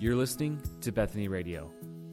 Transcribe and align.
You're 0.00 0.16
listening 0.16 0.62
to 0.80 0.92
Bethany 0.92 1.28
Radio. 1.28 1.70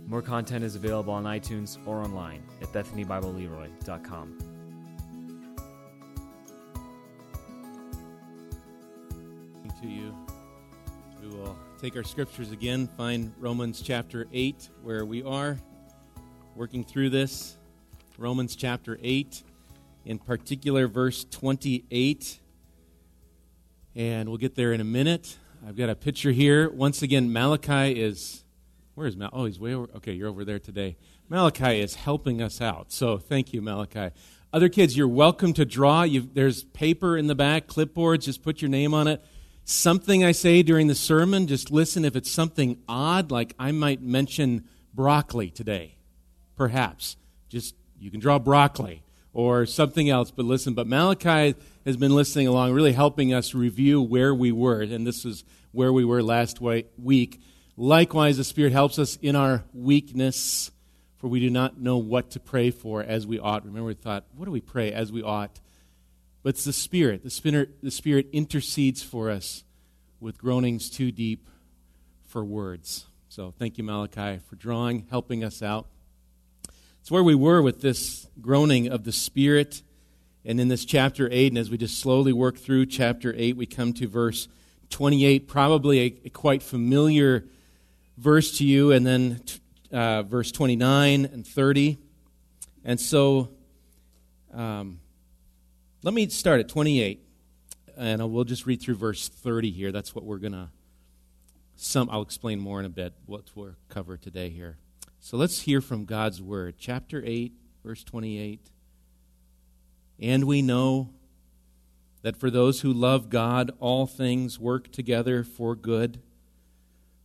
More 0.07 0.21
content 0.21 0.65
is 0.65 0.75
available 0.75 1.13
on 1.13 1.23
iTunes 1.23 1.77
or 1.85 2.01
online 2.01 2.43
at 2.61 2.67
BethanyBibleLeroy.com. 2.73 4.37
To 9.81 9.88
you, 9.88 10.13
we 11.21 11.29
will 11.29 11.57
take 11.81 11.95
our 11.95 12.03
scriptures 12.03 12.52
again, 12.52 12.89
find 12.97 13.31
Romans 13.39 13.81
chapter 13.81 14.27
8, 14.33 14.67
where 14.83 15.05
we 15.05 15.23
are 15.23 15.57
working 16.57 16.83
through 16.83 17.11
this. 17.11 17.55
Romans 18.17 18.57
chapter 18.57 18.99
8, 19.01 19.43
in 20.04 20.19
particular, 20.19 20.89
verse 20.89 21.26
28. 21.31 22.41
And 23.95 24.27
we'll 24.27 24.38
get 24.38 24.55
there 24.55 24.73
in 24.73 24.81
a 24.81 24.84
minute. 24.84 25.38
I've 25.67 25.76
got 25.76 25.89
a 25.89 25.95
picture 25.95 26.31
here. 26.31 26.70
Once 26.70 27.02
again, 27.02 27.34
Malachi 27.34 28.02
is. 28.02 28.45
Where 28.95 29.05
is 29.05 29.17
Mal? 29.17 29.30
Oh, 29.34 29.44
he's 29.44 29.59
way 29.59 29.73
over. 29.73 29.90
Okay, 29.98 30.13
you're 30.13 30.30
over 30.30 30.45
there 30.45 30.59
today. 30.59 30.95
Malachi 31.27 31.81
is 31.81 31.95
helping 31.95 32.41
us 32.41 32.62
out. 32.62 32.93
So 32.93 33.17
thank 33.17 33.52
you, 33.52 33.62
Malachi. 33.62 34.16
Other 34.53 34.70
kids, 34.70 34.95
you're 34.95 35.09
welcome 35.09 35.52
to 35.55 35.66
draw. 35.66 36.03
You've, 36.03 36.34
there's 36.34 36.63
paper 36.63 37.17
in 37.17 37.27
the 37.27 37.35
back, 37.35 37.67
clipboards. 37.67 38.21
Just 38.21 38.43
put 38.43 38.62
your 38.62 38.70
name 38.70 38.93
on 38.93 39.09
it. 39.09 39.21
Something 39.66 40.23
I 40.23 40.31
say 40.31 40.63
during 40.63 40.88
the 40.88 40.95
sermon, 40.95 41.48
just 41.48 41.70
listen 41.70 42.05
if 42.05 42.15
it's 42.15 42.31
something 42.31 42.81
odd, 42.88 43.29
like 43.29 43.54
I 43.59 43.73
might 43.73 44.02
mention 44.02 44.70
broccoli 44.93 45.49
today. 45.49 45.98
Perhaps. 46.55 47.18
Just, 47.49 47.76
you 47.99 48.09
can 48.09 48.21
draw 48.21 48.40
broccoli 48.40 49.04
or 49.38 49.68
something 49.68 50.09
else, 50.09 50.32
but 50.32 50.46
listen. 50.46 50.73
But 50.73 50.88
Malachi 50.88 51.54
has 51.86 51.96
been 51.96 52.16
listening 52.16 52.48
along, 52.48 52.73
really 52.73 52.94
helping 52.94 53.35
us 53.35 53.54
review 53.54 54.02
where 54.02 54.34
we 54.34 54.52
were. 54.52 54.82
And 54.82 55.05
this 55.05 55.26
is 55.26 55.44
where 55.71 55.94
we 55.94 56.04
were 56.04 56.24
last 56.24 56.60
week. 56.60 57.40
Likewise, 57.77 58.38
the 58.38 58.44
Spirit 58.44 58.74
helps 58.74 58.98
us 58.98 59.16
in 59.18 59.35
our 59.35 59.63
weakness, 59.76 60.71
for 61.18 61.27
we 61.27 61.40
do 61.40 61.52
not 61.52 61.79
know 61.79 61.98
what 61.98 62.32
to 62.32 62.40
pray 62.40 62.71
for 62.71 63.04
as 63.04 63.27
we 63.27 63.38
ought. 63.38 63.63
Remember, 63.63 63.90
we 63.90 63.94
thought, 63.94 64.25
what 64.35 64.46
do 64.46 64.52
we 64.52 64.59
pray 64.59 64.91
as 64.91 65.12
we 65.12 65.22
ought? 65.22 65.62
But 66.41 66.50
it's 66.56 66.63
the 66.63 66.74
Spirit. 66.74 67.24
The 67.24 67.29
Spirit, 67.29 67.84
the 67.84 67.91
Spirit 67.91 68.29
intercedes 68.34 69.03
for 69.03 69.29
us 69.29 69.63
with 70.19 70.40
groanings 70.40 70.90
too 70.90 71.12
deep 71.12 71.47
for 72.25 72.44
words. 72.44 73.06
So 73.29 73.53
thank 73.59 73.78
you, 73.78 73.84
Malachi, 73.84 74.40
for 74.50 74.56
drawing, 74.56 75.06
helping 75.12 75.44
us 75.44 75.62
out. 75.62 75.85
It's 77.08 77.12
where 77.13 77.24
we 77.24 77.36
were 77.36 77.62
with 77.62 77.80
this 77.80 78.28
groaning 78.41 78.90
of 78.90 79.06
the 79.06 79.13
Spirit 79.13 79.81
and 80.44 80.59
in 80.59 80.68
this 80.68 80.84
chapter 80.84 81.30
8, 81.31 81.53
and 81.53 81.58
as 81.58 81.69
we 81.69 81.78
just 81.78 82.00
slowly 82.00 82.34
work 82.34 82.58
through 82.58 82.88
chapter 82.88 83.34
8, 83.38 83.56
we 83.56 83.66
come 83.66 83.94
to 83.94 84.09
verse 84.09 84.50
28, 84.90 85.47
probably 85.47 86.00
a, 86.02 86.16
a 86.25 86.30
quite 86.30 86.62
familiar 86.62 87.46
verse 88.18 88.58
to 88.58 88.66
you, 88.66 88.91
and 88.91 89.08
then 89.08 89.41
uh, 89.90 90.24
verse 90.24 90.52
29 90.52 91.24
and 91.24 91.47
30. 91.47 91.97
And 92.84 93.00
so 93.00 93.52
um, 94.53 95.00
let 96.03 96.13
me 96.13 96.28
start 96.28 96.59
at 96.59 96.68
28, 96.68 97.25
and 97.96 98.34
we'll 98.34 98.44
just 98.44 98.66
read 98.66 98.81
through 98.81 98.96
verse 98.96 99.30
30 99.30 99.72
here. 99.72 99.94
That's 99.94 100.13
what 100.13 100.25
we're 100.25 100.40
going 100.40 100.52
to. 100.52 100.68
Some 101.78 102.09
I'll 102.12 102.22
explain 102.22 102.59
more 102.59 102.81
in 102.81 102.85
a 102.85 102.90
bit 102.90 103.13
what 103.25 103.44
we'll 103.56 103.75
cover 103.88 104.18
today 104.18 104.50
here. 104.50 104.78
So 105.29 105.35
let's 105.35 105.63
hear 105.63 105.81
from 105.81 106.06
God's 106.06 106.41
word. 106.41 106.75
Chapter 106.79 107.22
8, 107.25 107.51
verse 107.83 108.01
28. 108.06 108.61
And 110.22 110.45
we 110.45 110.61
know 110.61 111.09
that 112.22 112.38
for 112.38 112.50
those 112.50 112.79
who 112.79 112.94
love 112.94 113.29
God, 113.29 113.72
all 113.81 114.07
things 114.07 114.57
work 114.57 114.89
together 114.89 115.44
for 115.44 115.75
good, 115.75 116.22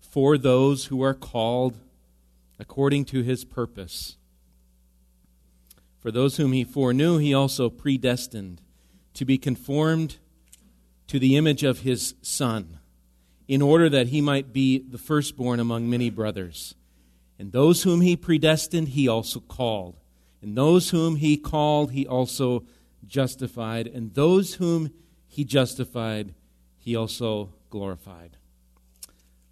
for 0.01 0.37
those 0.37 0.87
who 0.87 1.01
are 1.01 1.15
called 1.15 1.79
according 2.59 3.05
to 3.05 3.23
his 3.23 3.45
purpose. 3.45 4.17
For 6.01 6.11
those 6.11 6.39
whom 6.39 6.53
he 6.53 6.65
foreknew, 6.65 7.19
he 7.19 7.33
also 7.33 7.71
predestined 7.71 8.61
to 9.15 9.25
be 9.25 9.39
conformed 9.39 10.17
to 11.07 11.21
the 11.21 11.37
image 11.37 11.63
of 11.63 11.83
his 11.83 12.17
Son, 12.21 12.81
in 13.47 13.63
order 13.63 13.89
that 13.89 14.09
he 14.09 14.21
might 14.21 14.53
be 14.53 14.81
the 14.81 14.99
firstborn 14.99 15.61
among 15.61 15.89
many 15.89 16.11
brothers. 16.11 16.75
And 17.39 17.53
those 17.53 17.83
whom 17.83 18.01
he 18.01 18.17
predestined, 18.17 18.89
he 18.89 19.09
also 19.09 19.41
called. 19.41 19.97
And 20.41 20.57
those 20.57 20.91
whom 20.91 21.17
he 21.17 21.37
called, 21.37 21.93
he 21.93 22.07
also 22.07 22.65
justified, 23.07 23.87
and 23.87 24.15
those 24.15 24.55
whom 24.55 24.91
he 25.27 25.45
justified, 25.45 26.35
he 26.79 26.97
also 26.97 27.53
glorified. 27.71 28.37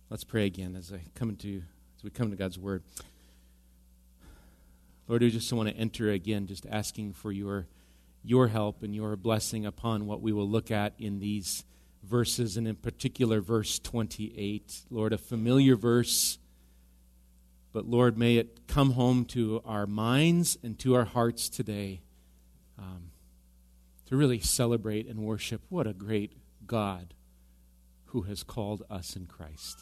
Let's 0.09 0.25
pray 0.25 0.47
again 0.47 0.75
as 0.77 0.93
I 0.93 1.03
come 1.15 1.31
into 1.31 1.63
as 1.97 2.05
we 2.05 2.11
come 2.11 2.31
to 2.31 2.37
God's 2.37 2.59
word. 2.59 2.83
Lord, 5.07 5.23
we 5.23 5.31
just 5.31 5.53
want 5.53 5.69
to 5.69 5.77
enter 5.77 6.11
again, 6.11 6.47
just 6.47 6.67
asking 6.67 7.13
for 7.13 7.31
your 7.33 7.67
your 8.23 8.49
help 8.49 8.83
and 8.83 8.95
your 8.95 9.17
blessing 9.17 9.65
upon 9.65 10.07
what 10.07 10.21
we 10.21 10.33
will 10.33 10.49
look 10.49 10.71
at 10.71 10.93
in 10.99 11.21
these 11.21 11.65
verses, 12.03 12.57
and 12.57 12.67
in 12.67 12.77
particular, 12.77 13.41
verse 13.41 13.79
28. 13.79 14.83
Lord, 14.91 15.13
a 15.13 15.19
familiar 15.19 15.77
verse, 15.77 16.39
but 17.73 17.87
Lord, 17.87 18.19
may 18.19 18.37
it 18.37 18.67
come 18.67 18.93
home 18.93 19.25
to 19.27 19.63
our 19.65 19.87
minds 19.87 20.59
and 20.63 20.79
to 20.81 20.95
our 20.95 21.05
hearts 21.05 21.49
today. 21.49 22.01
Um, 22.79 23.11
to 24.11 24.17
really 24.17 24.41
celebrate 24.41 25.07
and 25.07 25.21
worship 25.21 25.63
what 25.69 25.87
a 25.87 25.93
great 25.93 26.33
God 26.67 27.15
who 28.07 28.23
has 28.23 28.43
called 28.43 28.83
us 28.91 29.15
in 29.15 29.27
Christ. 29.27 29.79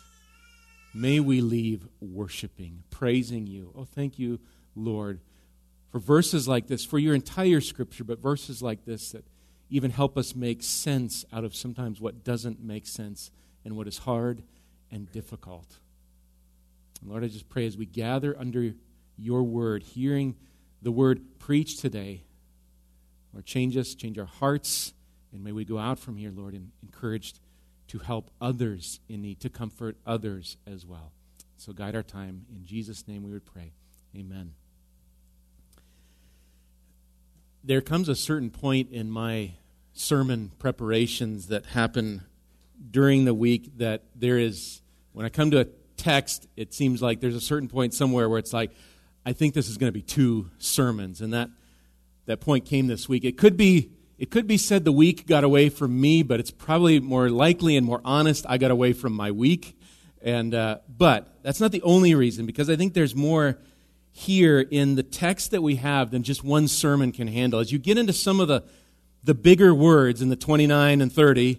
May 0.95 1.19
we 1.19 1.41
leave 1.41 1.89
worshiping, 1.99 2.83
praising 2.91 3.47
you. 3.47 3.73
Oh, 3.75 3.85
thank 3.85 4.19
you, 4.19 4.39
Lord, 4.77 5.21
for 5.91 5.99
verses 5.99 6.47
like 6.47 6.67
this, 6.67 6.85
for 6.85 6.99
your 6.99 7.15
entire 7.15 7.63
scripture, 7.63 8.05
but 8.05 8.19
verses 8.19 8.61
like 8.61 8.85
this 8.85 9.13
that 9.13 9.25
even 9.71 9.91
help 9.91 10.19
us 10.19 10.35
make 10.35 10.63
sense 10.63 11.25
out 11.33 11.45
of 11.45 11.57
sometimes 11.57 11.99
what 11.99 12.23
doesn't 12.23 12.61
make 12.63 12.87
sense 12.87 13.31
and 13.65 13.77
what 13.77 13.89
is 13.89 13.99
hard 13.99 14.43
and 14.91 15.11
difficult. 15.11 15.79
Lord, 17.05 17.25
I 17.25 17.29
just 17.29 17.49
pray 17.49 17.67
as 17.67 17.77
we 17.77 17.87
gather 17.87 18.37
under 18.39 18.75
your 19.17 19.43
word, 19.43 19.83
hearing 19.83 20.37
the 20.83 20.93
word 20.93 21.39
preached 21.39 21.81
today, 21.81 22.25
Lord, 23.33 23.45
change 23.45 23.77
us, 23.77 23.95
change 23.95 24.19
our 24.19 24.25
hearts, 24.25 24.95
and 25.33 25.45
may 25.45 25.53
we 25.53 25.65
go 25.65 25.79
out 25.79 25.99
from 25.99 26.17
here, 26.17 26.33
Lord, 26.35 26.55
and 26.55 26.71
encouraged 26.83 27.41
to 27.89 27.99
help 27.99 28.31
others 28.41 29.01
in 29.09 29.23
need, 29.23 29.41
to 29.41 29.49
comfort 29.49 29.97
others 30.07 30.57
as 30.67 30.87
well. 30.87 31.13
So 31.57 31.73
guide 31.73 31.97
our 31.97 32.03
time. 32.03 32.47
In 32.55 32.65
Jesus' 32.65 33.09
name 33.09 33.25
we 33.25 33.33
would 33.33 33.47
pray. 33.47 33.73
Amen. 34.17 34.55
There 37.65 37.81
comes 37.81 38.09
a 38.09 38.15
certain 38.15 38.51
point 38.51 38.91
in 38.93 39.11
my 39.11 39.53
sermon 39.93 40.53
preparations 40.59 41.49
that 41.49 41.67
happen 41.67 42.23
during 42.91 43.25
the 43.25 43.35
week 43.35 43.79
that 43.79 44.05
there 44.15 44.39
is, 44.39 44.81
when 45.13 45.27
I 45.27 45.29
come 45.29 45.51
to 45.51 45.61
a 45.61 45.67
text, 45.99 46.47
it 46.57 46.73
seems 46.73 47.03
like 47.03 47.21
there's 47.21 47.37
a 47.37 47.41
certain 47.41 47.69
point 47.69 47.93
somewhere 47.93 48.29
where 48.29 48.39
it's 48.39 48.53
like, 48.53 48.71
I 49.27 49.33
think 49.33 49.53
this 49.53 49.69
is 49.69 49.77
going 49.77 49.89
to 49.89 49.93
be 49.93 50.03
two 50.03 50.51
sermons. 50.59 51.21
And 51.21 51.35
that 51.35 51.51
that 52.27 52.41
point 52.41 52.67
came 52.67 52.87
this 52.87 53.09
week. 53.09 53.25
It 53.25 53.37
could 53.37 53.57
be 53.57 53.91
it 54.19 54.31
could 54.31 54.47
be 54.47 54.57
said 54.57 54.85
the 54.85 54.93
week 54.93 55.27
got 55.27 55.45
away 55.45 55.69
from 55.69 56.01
me, 56.01 56.23
but 56.23 56.41
it's 56.41 56.51
probably 56.51 57.01
more 57.01 57.29
likely 57.31 57.77
and 57.77 57.87
more 57.87 58.01
honest 58.05 58.47
I 58.49 58.59
got 58.59 58.71
away 58.71 58.93
from 58.93 59.13
my 59.13 59.31
week. 59.31 59.77
And 60.23 60.55
uh, 60.55 60.79
but 60.89 61.43
that's 61.43 61.61
not 61.61 61.73
the 61.73 61.83
only 61.83 62.15
reason 62.15 62.47
because 62.47 62.69
I 62.71 62.77
think 62.77 62.95
there's 62.95 63.15
more 63.15 63.59
here 64.11 64.61
in 64.61 64.97
the 64.97 65.03
text 65.03 65.53
that 65.53 65.63
we 65.63 65.77
have 65.77 66.11
than 66.11 66.23
just 66.23 66.43
one 66.43 66.69
sermon 66.69 67.13
can 67.13 67.29
handle. 67.29 67.61
As 67.61 67.71
you 67.71 67.79
get 67.79 67.99
into 67.99 68.13
some 68.13 68.41
of 68.41 68.49
the 68.49 68.65
the 69.25 69.35
bigger 69.35 69.75
words 69.75 70.23
in 70.23 70.29
the 70.29 70.37
29 70.37 71.01
and 71.01 71.13
30, 71.13 71.59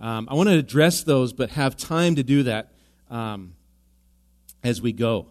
um, 0.00 0.26
I 0.30 0.34
want 0.34 0.48
to 0.48 0.56
address 0.56 1.02
those, 1.02 1.32
but 1.32 1.50
have 1.50 1.76
time 1.76 2.16
to 2.16 2.22
do 2.22 2.42
that 2.44 2.72
um, 3.10 3.54
as 4.64 4.82
we 4.82 4.92
go 4.92 5.28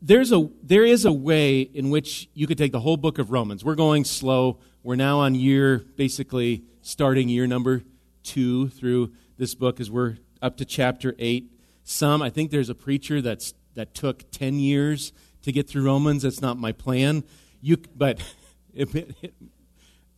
there's 0.00 0.32
a, 0.32 0.48
there 0.62 0.84
is 0.84 1.04
a 1.04 1.12
way 1.12 1.60
in 1.60 1.90
which 1.90 2.28
you 2.34 2.46
could 2.46 2.58
take 2.58 2.72
the 2.72 2.80
whole 2.80 2.96
book 2.96 3.18
of 3.18 3.30
Romans. 3.30 3.64
We're 3.64 3.74
going 3.74 4.04
slow. 4.04 4.58
We're 4.82 4.96
now 4.96 5.20
on 5.20 5.34
year, 5.34 5.84
basically 5.96 6.64
starting 6.82 7.28
year 7.28 7.46
number 7.46 7.82
two 8.22 8.68
through 8.68 9.12
this 9.38 9.54
book 9.54 9.80
as 9.80 9.90
we're 9.90 10.18
up 10.40 10.56
to 10.58 10.64
chapter 10.64 11.14
eight. 11.18 11.50
Some, 11.84 12.22
I 12.22 12.30
think 12.30 12.50
there's 12.50 12.68
a 12.68 12.74
preacher 12.74 13.20
that's, 13.20 13.54
that 13.74 13.94
took 13.94 14.30
10 14.30 14.60
years 14.60 15.12
to 15.42 15.50
get 15.50 15.68
through 15.68 15.84
Romans. 15.84 16.22
That's 16.22 16.40
not 16.40 16.58
my 16.58 16.70
plan. 16.70 17.24
You, 17.60 17.78
but 17.96 18.20
it, 18.74 18.94
it, 18.94 19.34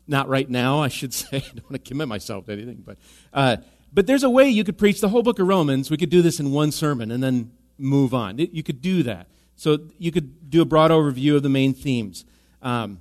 not 0.06 0.28
right 0.28 0.49
now, 0.49 0.81
I 0.81 0.88
should 0.88 1.14
say. 1.14 1.38
I 1.38 1.40
don't 1.40 1.70
want 1.70 1.84
to 1.84 1.88
commit 1.88 2.08
myself 2.08 2.46
to 2.46 2.52
anything. 2.52 2.82
But, 2.84 2.99
uh, 3.32 3.56
but 3.94 4.06
there's 4.06 4.25
a 4.25 4.31
way 4.31 4.49
you 4.50 4.64
could 4.64 4.76
preach 4.76 5.00
the 5.00 5.08
whole 5.08 5.22
book 5.22 5.38
of 5.38 5.49
Romans. 5.49 5.90
We 5.90 5.96
could 5.96 6.10
do 6.10 6.20
this 6.20 6.38
in 6.38 6.50
one 6.50 6.70
sermon 6.70 7.10
and 7.10 7.22
then 7.22 7.52
move 7.79 8.15
on. 8.15 8.38
You 8.38 8.62
could 8.62 8.81
do 8.81 9.03
that. 9.05 9.29
So 9.56 9.79
you 9.99 10.11
could 10.11 10.50
do 10.50 10.62
a 10.62 10.65
broad 10.65 10.91
overview 10.91 11.37
of 11.37 11.43
the 11.43 11.49
main 11.49 11.75
themes. 11.75 12.25
Um, 12.62 13.00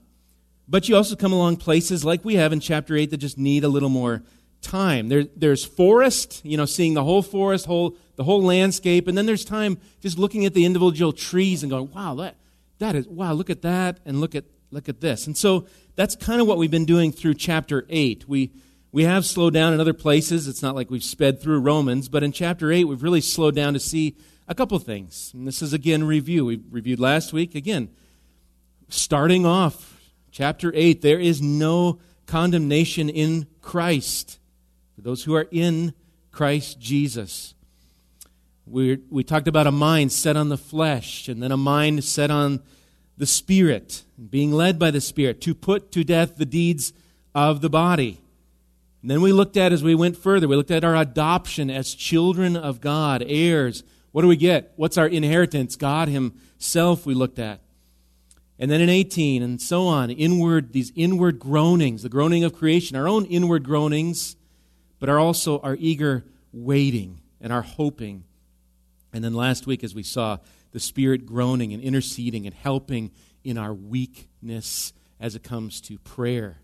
but 0.68 0.88
you 0.88 0.96
also 0.96 1.16
come 1.16 1.34
along 1.34 1.58
places 1.58 2.06
like 2.06 2.24
we 2.24 2.36
have 2.36 2.54
in 2.54 2.60
chapter 2.60 2.96
8 2.96 3.10
that 3.12 3.18
just 3.18 3.38
need 3.38 3.64
a 3.64 3.68
little 3.68 3.90
more 3.90 4.24
time. 4.62 5.10
There, 5.10 5.26
there's 5.36 5.66
forest, 5.66 6.42
you 6.44 6.58
know, 6.58 6.66
seeing 6.66 6.94
the 6.94 7.04
whole 7.04 7.22
forest, 7.22 7.66
whole, 7.66 7.98
the 8.16 8.24
whole 8.24 8.42
landscape, 8.42 9.08
and 9.08 9.18
then 9.18 9.26
there's 9.26 9.46
time 9.46 9.78
just 10.02 10.18
looking 10.18 10.46
at 10.46 10.54
the 10.54 10.66
individual 10.66 11.12
trees 11.12 11.64
and 11.64 11.70
going, 11.70 11.92
wow, 11.92 12.16
that, 12.16 12.38
that 12.80 12.96
is, 12.96 13.08
wow, 13.08 13.34
look 13.34 13.50
at 13.50 13.62
that, 13.64 14.00
and 14.06 14.22
look 14.22 14.36
at, 14.36 14.46
look 14.72 14.88
at 14.88 15.02
this. 15.02 15.28
And 15.28 15.38
so 15.38 15.68
that's 15.96 16.16
kind 16.16 16.40
of 16.40 16.48
what 16.48 16.58
we've 16.58 16.72
been 16.72 16.86
doing 16.86 17.12
through 17.12 17.36
chapter 17.36 17.86
8. 17.90 18.28
We, 18.28 18.52
we 18.92 19.04
have 19.04 19.26
slowed 19.26 19.54
down 19.54 19.74
in 19.74 19.80
other 19.80 19.94
places. 19.94 20.48
It's 20.48 20.62
not 20.62 20.76
like 20.76 20.90
we've 20.90 21.04
sped 21.04 21.42
through 21.42 21.60
Romans, 21.60 22.08
but 22.10 22.24
in 22.24 22.32
chapter 22.32 22.72
8, 22.72 22.86
we've 22.86 23.04
really 23.04 23.22
slowed 23.22 23.56
down 23.56 23.74
to 23.74 23.80
see 23.80 24.16
a 24.48 24.56
couple 24.56 24.78
things. 24.80 25.32
And 25.34 25.48
this 25.48 25.62
is 25.62 25.74
again 25.74 26.04
review. 26.04 26.46
We 26.46 26.62
reviewed 26.70 27.00
last 27.00 27.34
week. 27.34 27.56
Again, 27.56 27.90
starting 28.90 29.46
off, 29.46 30.02
chapter 30.32 30.72
8, 30.76 31.02
there 31.02 31.20
is 31.20 31.42
no 31.42 32.00
condemnation 32.26 33.10
in 33.10 33.48
Christ 33.62 34.40
for 34.96 35.02
those 35.02 35.24
who 35.24 35.36
are 35.36 35.48
in 35.52 35.94
Christ 36.32 36.80
Jesus. 36.80 37.54
We, 38.66 39.00
we 39.10 39.24
talked 39.24 39.48
about 39.48 39.68
a 39.68 39.72
mind 39.72 40.12
set 40.12 40.38
on 40.38 40.50
the 40.50 40.58
flesh, 40.58 41.28
and 41.28 41.44
then 41.44 41.52
a 41.52 41.58
mind 41.58 42.04
set 42.04 42.32
on 42.32 42.62
the 43.18 43.26
Spirit, 43.26 44.04
being 44.30 44.52
led 44.52 44.80
by 44.80 44.90
the 44.92 45.02
Spirit 45.02 45.42
to 45.42 45.54
put 45.54 45.92
to 45.92 46.04
death 46.04 46.38
the 46.38 46.46
deeds 46.46 46.94
of 47.36 47.62
the 47.62 47.70
body. 47.70 48.20
And 49.02 49.12
then 49.12 49.22
we 49.22 49.34
looked 49.34 49.58
at, 49.58 49.74
as 49.74 49.84
we 49.84 49.96
went 49.96 50.18
further, 50.18 50.48
we 50.48 50.56
looked 50.56 50.72
at 50.72 50.86
our 50.86 50.96
adoption 50.96 51.70
as 51.70 51.94
children 51.94 52.56
of 52.56 52.80
God, 52.80 53.24
heirs. 53.28 53.84
What 54.14 54.22
do 54.22 54.28
we 54.28 54.38
get? 54.38 54.72
What's 54.76 54.98
our 54.98 55.08
inheritance? 55.08 55.76
God 55.76 56.08
Himself, 56.08 57.06
we 57.06 57.16
looked 57.16 57.40
at. 57.40 57.60
And 58.60 58.70
then 58.70 58.80
in 58.80 58.88
18, 58.88 59.42
and 59.42 59.60
so 59.60 59.88
on, 59.88 60.12
inward, 60.12 60.72
these 60.72 60.92
inward 60.96 61.40
groanings, 61.40 62.04
the 62.04 62.10
groaning 62.10 62.44
of 62.44 62.54
creation, 62.54 62.96
our 62.96 63.08
own 63.08 63.26
inward 63.26 63.64
groanings, 63.64 64.38
but 65.00 65.10
are 65.10 65.20
also 65.20 65.60
our 65.60 65.76
eager 65.80 66.24
waiting 66.54 67.22
and 67.42 67.52
our 67.52 67.64
hoping. 67.64 68.24
And 69.12 69.24
then 69.24 69.34
last 69.34 69.66
week, 69.66 69.84
as 69.84 69.96
we 69.96 70.04
saw, 70.04 70.38
the 70.72 70.80
Spirit 70.80 71.26
groaning 71.26 71.74
and 71.74 71.82
interceding 71.82 72.46
and 72.46 72.54
helping 72.54 73.12
in 73.44 73.58
our 73.58 73.74
weakness 73.74 74.94
as 75.20 75.36
it 75.36 75.42
comes 75.42 75.82
to 75.82 75.98
prayer. 75.98 76.60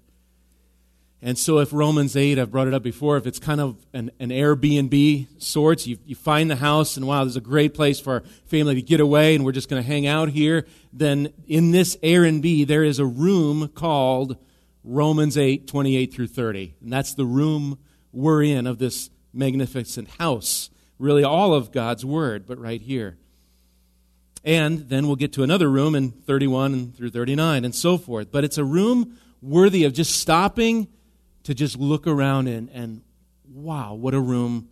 And 1.22 1.38
so, 1.38 1.60
if 1.60 1.74
Romans 1.74 2.16
8, 2.16 2.40
I've 2.40 2.50
brought 2.50 2.70
it 2.70 2.74
up 2.74 2.82
before, 2.82 3.18
if 3.18 3.28
it's 3.28 3.40
kind 3.40 3.60
of 3.60 3.86
an, 3.92 4.10
an 4.22 4.30
Airbnb 4.30 5.28
sorts, 5.42 5.86
you, 5.86 5.98
you 6.06 6.16
find 6.16 6.50
the 6.50 6.56
house 6.56 6.96
and 6.96 7.06
wow, 7.06 7.26
there's 7.26 7.36
a 7.36 7.42
great 7.42 7.74
place 7.74 8.00
for 8.00 8.14
our 8.14 8.20
family 8.46 8.76
to 8.76 8.82
get 8.82 9.02
away 9.02 9.36
and 9.36 9.44
we're 9.44 9.52
just 9.52 9.68
going 9.68 9.82
to 9.82 9.88
hang 9.88 10.08
out 10.08 10.30
here, 10.30 10.66
then 10.94 11.34
in 11.46 11.72
this 11.72 11.98
Airbnb, 11.98 12.68
there 12.68 12.86
is 12.86 13.00
a 13.00 13.06
room 13.06 13.68
called 13.68 14.38
Romans 14.86 15.38
8, 15.38 15.68
28 15.68 16.14
through 16.14 16.28
30. 16.28 16.76
And 16.82 16.94
that's 16.94 17.14
the 17.14 17.26
room 17.26 17.80
we're 18.14 18.44
in 18.44 18.66
of 18.66 18.80
this 18.80 19.10
magnificent 19.34 20.10
house. 20.20 20.70
Really, 20.98 21.24
all 21.24 21.54
of 21.54 21.74
God's 21.74 22.06
Word, 22.06 22.46
but 22.46 22.58
right 22.58 22.82
here. 22.82 23.18
And 24.46 24.88
then 24.90 25.08
we'll 25.08 25.18
get 25.18 25.34
to 25.34 25.44
another 25.44 25.70
room 25.70 25.96
in 25.96 26.12
31 26.12 26.94
through 26.94 27.10
39 27.10 27.66
and 27.66 27.76
so 27.76 27.98
forth. 27.98 28.32
But 28.32 28.46
it's 28.46 28.58
a 28.58 28.64
room 28.64 29.18
worthy 29.42 29.84
of 29.84 29.94
just 29.94 30.18
stopping 30.18 30.88
to 31.50 31.56
just 31.56 31.80
look 31.80 32.06
around 32.06 32.48
and, 32.48 32.70
and 32.70 33.02
wow, 33.52 33.96
what 33.96 34.14
a 34.14 34.20
room 34.20 34.70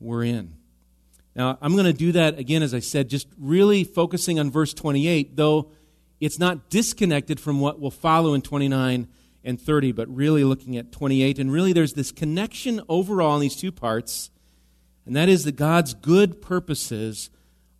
we're 0.00 0.24
in. 0.24 0.54
Now, 1.36 1.58
I'm 1.60 1.74
going 1.74 1.84
to 1.84 1.92
do 1.92 2.12
that 2.12 2.38
again, 2.38 2.62
as 2.62 2.72
I 2.72 2.78
said, 2.78 3.10
just 3.10 3.28
really 3.38 3.84
focusing 3.84 4.40
on 4.40 4.50
verse 4.50 4.72
28, 4.72 5.36
though 5.36 5.70
it's 6.18 6.38
not 6.38 6.70
disconnected 6.70 7.38
from 7.38 7.60
what 7.60 7.78
will 7.78 7.90
follow 7.90 8.32
in 8.32 8.40
29 8.40 9.06
and 9.44 9.60
30, 9.60 9.92
but 9.92 10.08
really 10.08 10.44
looking 10.44 10.78
at 10.78 10.92
28. 10.92 11.38
And 11.38 11.52
really, 11.52 11.74
there's 11.74 11.92
this 11.92 12.10
connection 12.10 12.80
overall 12.88 13.34
in 13.34 13.42
these 13.42 13.54
two 13.54 13.70
parts, 13.70 14.30
and 15.04 15.14
that 15.14 15.28
is 15.28 15.44
that 15.44 15.56
God's 15.56 15.92
good 15.92 16.40
purposes 16.40 17.28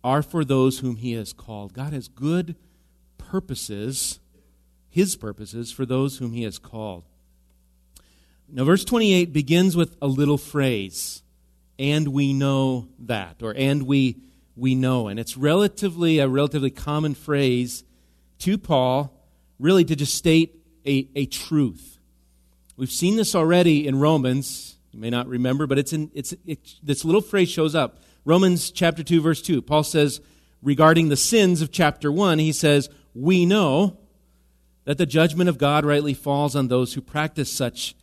are 0.03 0.21
for 0.21 0.45
those 0.45 0.79
whom 0.79 0.97
He 0.97 1.13
has 1.13 1.33
called. 1.33 1.73
God 1.73 1.93
has 1.93 2.07
good 2.07 2.55
purposes, 3.17 4.19
His 4.87 5.15
purposes, 5.15 5.71
for 5.71 5.87
those 5.87 6.19
whom 6.19 6.33
He 6.33 6.43
has 6.43 6.59
called. 6.59 7.05
Now, 8.51 8.63
verse 8.63 8.83
28 8.83 9.31
begins 9.31 9.75
with 9.75 9.95
a 10.01 10.07
little 10.07 10.37
phrase, 10.37 11.21
and 11.77 12.07
we 12.07 12.33
know 12.33 12.87
that, 12.99 13.43
or 13.43 13.53
and 13.55 13.83
we, 13.83 14.17
we 14.55 14.73
know. 14.73 15.07
And 15.07 15.19
it's 15.19 15.37
relatively 15.37 16.19
a 16.19 16.27
relatively 16.27 16.71
common 16.71 17.13
phrase 17.13 17.83
to 18.39 18.57
Paul, 18.57 19.13
really 19.59 19.85
to 19.85 19.95
just 19.95 20.15
state 20.15 20.63
a, 20.85 21.07
a 21.15 21.25
truth. 21.27 21.99
We've 22.75 22.91
seen 22.91 23.17
this 23.17 23.35
already 23.35 23.87
in 23.87 23.99
Romans. 23.99 24.77
You 24.91 24.99
may 24.99 25.11
not 25.11 25.27
remember, 25.27 25.67
but 25.67 25.77
it's 25.77 25.93
in, 25.93 26.09
it's, 26.15 26.33
it, 26.47 26.75
this 26.81 27.05
little 27.05 27.21
phrase 27.21 27.49
shows 27.49 27.75
up. 27.75 27.99
Romans 28.25 28.71
chapter 28.71 29.03
2, 29.03 29.21
verse 29.21 29.41
2. 29.43 29.61
Paul 29.61 29.83
says, 29.83 30.21
regarding 30.63 31.09
the 31.09 31.17
sins 31.17 31.61
of 31.61 31.71
chapter 31.71 32.11
1, 32.11 32.39
he 32.39 32.51
says, 32.51 32.89
We 33.13 33.45
know 33.45 33.97
that 34.85 34.97
the 34.97 35.05
judgment 35.05 35.49
of 35.49 35.59
God 35.59 35.85
rightly 35.85 36.15
falls 36.15 36.55
on 36.55 36.67
those 36.67 36.93
who 36.93 37.01
practice 37.01 37.51
such 37.51 37.95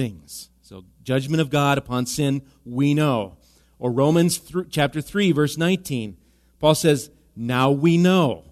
things. 0.00 0.48
So, 0.62 0.84
judgment 1.02 1.42
of 1.42 1.50
God 1.50 1.76
upon 1.76 2.06
sin, 2.06 2.40
we 2.64 2.94
know. 2.94 3.36
Or 3.78 3.92
Romans 3.92 4.38
th- 4.38 4.66
chapter 4.70 5.02
3, 5.02 5.32
verse 5.32 5.58
19. 5.58 6.16
Paul 6.58 6.74
says, 6.74 7.10
Now 7.36 7.70
we 7.70 7.98
know 7.98 8.44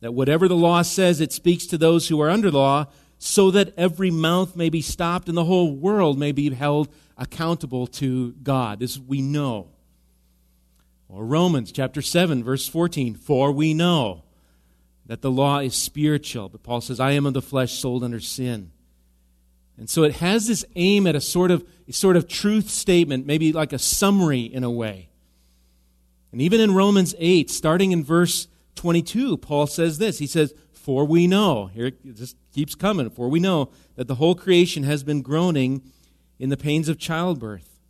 that 0.00 0.14
whatever 0.14 0.48
the 0.48 0.56
law 0.56 0.82
says, 0.82 1.20
it 1.20 1.32
speaks 1.32 1.64
to 1.66 1.78
those 1.78 2.08
who 2.08 2.20
are 2.20 2.28
under 2.28 2.50
law, 2.50 2.86
so 3.18 3.52
that 3.52 3.72
every 3.76 4.10
mouth 4.10 4.56
may 4.56 4.68
be 4.68 4.82
stopped 4.82 5.28
and 5.28 5.36
the 5.36 5.44
whole 5.44 5.76
world 5.76 6.18
may 6.18 6.32
be 6.32 6.52
held 6.52 6.88
accountable 7.16 7.86
to 7.86 8.32
God. 8.42 8.80
This 8.80 8.98
we 8.98 9.22
know. 9.22 9.68
Or 11.08 11.24
Romans 11.24 11.70
chapter 11.70 12.02
7, 12.02 12.42
verse 12.42 12.66
14. 12.66 13.14
For 13.14 13.52
we 13.52 13.74
know 13.74 14.24
that 15.06 15.22
the 15.22 15.30
law 15.30 15.60
is 15.60 15.76
spiritual, 15.76 16.48
but 16.48 16.64
Paul 16.64 16.80
says, 16.80 16.98
I 16.98 17.12
am 17.12 17.26
of 17.26 17.34
the 17.34 17.42
flesh, 17.42 17.74
sold 17.74 18.02
under 18.02 18.18
sin. 18.18 18.72
And 19.78 19.90
so 19.90 20.04
it 20.04 20.16
has 20.16 20.46
this 20.46 20.64
aim 20.74 21.06
at 21.06 21.14
a 21.14 21.20
sort 21.20 21.50
of, 21.50 21.66
a 21.86 21.92
sort 21.92 22.16
of 22.16 22.28
truth 22.28 22.70
statement, 22.70 23.26
maybe 23.26 23.52
like 23.52 23.72
a 23.72 23.78
summary 23.78 24.42
in 24.42 24.64
a 24.64 24.70
way. 24.70 25.10
And 26.32 26.40
even 26.40 26.60
in 26.60 26.74
Romans 26.74 27.14
8, 27.18 27.50
starting 27.50 27.92
in 27.92 28.02
verse 28.02 28.48
22, 28.74 29.36
Paul 29.38 29.66
says 29.66 29.98
this. 29.98 30.18
He 30.18 30.26
says, 30.26 30.54
For 30.72 31.04
we 31.04 31.26
know, 31.26 31.66
here 31.66 31.86
it 31.86 32.14
just 32.14 32.36
keeps 32.52 32.74
coming, 32.74 33.10
for 33.10 33.28
we 33.28 33.40
know 33.40 33.70
that 33.96 34.08
the 34.08 34.16
whole 34.16 34.34
creation 34.34 34.82
has 34.84 35.02
been 35.02 35.22
groaning 35.22 35.82
in 36.38 36.48
the 36.48 36.56
pains 36.56 36.88
of 36.88 36.98
childbirth. 36.98 37.80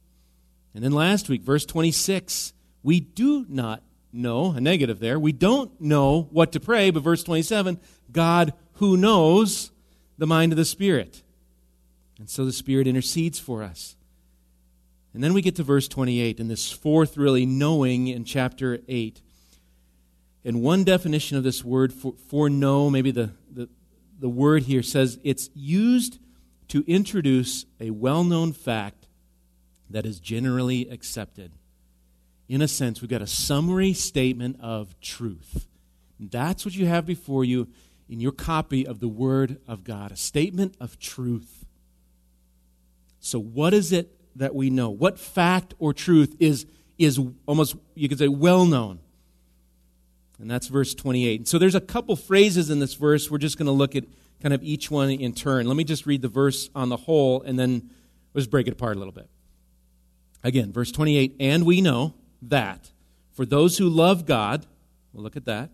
And 0.74 0.84
then 0.84 0.92
last 0.92 1.28
week, 1.28 1.42
verse 1.42 1.64
26, 1.64 2.52
we 2.82 3.00
do 3.00 3.46
not 3.48 3.82
know, 4.12 4.52
a 4.52 4.60
negative 4.60 4.98
there, 4.98 5.18
we 5.18 5.32
don't 5.32 5.80
know 5.80 6.28
what 6.30 6.52
to 6.52 6.60
pray, 6.60 6.90
but 6.90 7.02
verse 7.02 7.22
27, 7.22 7.80
God 8.12 8.52
who 8.74 8.96
knows 8.96 9.72
the 10.18 10.26
mind 10.26 10.52
of 10.52 10.56
the 10.56 10.64
Spirit. 10.64 11.22
And 12.18 12.30
so 12.30 12.44
the 12.44 12.52
Spirit 12.52 12.86
intercedes 12.86 13.38
for 13.38 13.62
us. 13.62 13.96
And 15.12 15.22
then 15.22 15.32
we 15.32 15.42
get 15.42 15.56
to 15.56 15.62
verse 15.62 15.88
28, 15.88 16.40
and 16.40 16.50
this 16.50 16.70
fourth, 16.70 17.16
really, 17.16 17.46
knowing 17.46 18.08
in 18.08 18.24
chapter 18.24 18.80
8. 18.86 19.22
And 20.44 20.62
one 20.62 20.84
definition 20.84 21.36
of 21.36 21.42
this 21.42 21.64
word 21.64 21.92
for, 21.92 22.14
for 22.28 22.48
know, 22.48 22.90
maybe 22.90 23.10
the, 23.10 23.30
the, 23.50 23.68
the 24.18 24.28
word 24.28 24.64
here 24.64 24.82
says 24.82 25.18
it's 25.24 25.50
used 25.54 26.18
to 26.68 26.84
introduce 26.86 27.64
a 27.80 27.90
well 27.90 28.24
known 28.24 28.52
fact 28.52 29.06
that 29.90 30.06
is 30.06 30.20
generally 30.20 30.88
accepted. 30.88 31.52
In 32.48 32.62
a 32.62 32.68
sense, 32.68 33.00
we've 33.00 33.10
got 33.10 33.22
a 33.22 33.26
summary 33.26 33.92
statement 33.92 34.58
of 34.60 34.98
truth. 35.00 35.66
That's 36.18 36.64
what 36.64 36.74
you 36.74 36.86
have 36.86 37.06
before 37.06 37.44
you 37.44 37.68
in 38.08 38.20
your 38.20 38.32
copy 38.32 38.86
of 38.86 39.00
the 39.00 39.08
Word 39.08 39.58
of 39.66 39.84
God 39.84 40.12
a 40.12 40.16
statement 40.16 40.76
of 40.80 40.98
truth. 40.98 41.65
So, 43.26 43.40
what 43.40 43.74
is 43.74 43.90
it 43.90 44.16
that 44.36 44.54
we 44.54 44.70
know? 44.70 44.88
What 44.88 45.18
fact 45.18 45.74
or 45.80 45.92
truth 45.92 46.36
is, 46.38 46.64
is 46.96 47.18
almost, 47.44 47.74
you 47.94 48.08
could 48.08 48.18
say, 48.18 48.28
well 48.28 48.64
known? 48.64 49.00
And 50.38 50.48
that's 50.48 50.68
verse 50.68 50.94
28. 50.94 51.48
So, 51.48 51.58
there's 51.58 51.74
a 51.74 51.80
couple 51.80 52.14
phrases 52.14 52.70
in 52.70 52.78
this 52.78 52.94
verse. 52.94 53.28
We're 53.28 53.38
just 53.38 53.58
going 53.58 53.66
to 53.66 53.72
look 53.72 53.96
at 53.96 54.04
kind 54.40 54.54
of 54.54 54.62
each 54.62 54.92
one 54.92 55.10
in 55.10 55.32
turn. 55.32 55.66
Let 55.66 55.76
me 55.76 55.82
just 55.82 56.06
read 56.06 56.22
the 56.22 56.28
verse 56.28 56.70
on 56.72 56.88
the 56.88 56.96
whole, 56.96 57.42
and 57.42 57.58
then 57.58 57.90
let's 58.32 58.46
break 58.46 58.68
it 58.68 58.74
apart 58.74 58.94
a 58.94 58.98
little 59.00 59.12
bit. 59.12 59.28
Again, 60.44 60.72
verse 60.72 60.92
28 60.92 61.34
And 61.40 61.66
we 61.66 61.80
know 61.80 62.14
that 62.42 62.92
for 63.32 63.44
those 63.44 63.78
who 63.78 63.88
love 63.88 64.24
God, 64.24 64.66
we'll 65.12 65.24
look 65.24 65.36
at 65.36 65.46
that, 65.46 65.70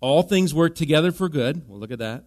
all 0.00 0.24
things 0.24 0.52
work 0.52 0.74
together 0.74 1.12
for 1.12 1.28
good, 1.28 1.68
we'll 1.68 1.78
look 1.78 1.92
at 1.92 2.00
that, 2.00 2.24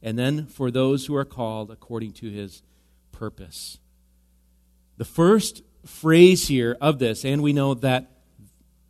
and 0.00 0.16
then 0.16 0.46
for 0.46 0.70
those 0.70 1.06
who 1.06 1.16
are 1.16 1.24
called 1.24 1.70
according 1.70 2.12
to 2.12 2.30
his 2.30 2.62
purpose. 3.10 3.78
The 5.00 5.06
first 5.06 5.62
phrase 5.86 6.46
here 6.46 6.76
of 6.78 6.98
this, 6.98 7.24
and 7.24 7.42
we 7.42 7.54
know 7.54 7.72
that, 7.72 8.10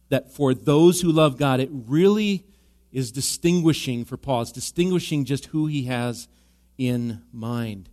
that 0.08 0.32
for 0.32 0.54
those 0.54 1.00
who 1.00 1.12
love 1.12 1.38
God, 1.38 1.60
it 1.60 1.68
really 1.72 2.44
is 2.90 3.12
distinguishing 3.12 4.04
for 4.04 4.16
Paul. 4.16 4.42
It's 4.42 4.50
distinguishing 4.50 5.24
just 5.24 5.46
who 5.46 5.68
he 5.68 5.84
has 5.84 6.26
in 6.76 7.22
mind. 7.32 7.90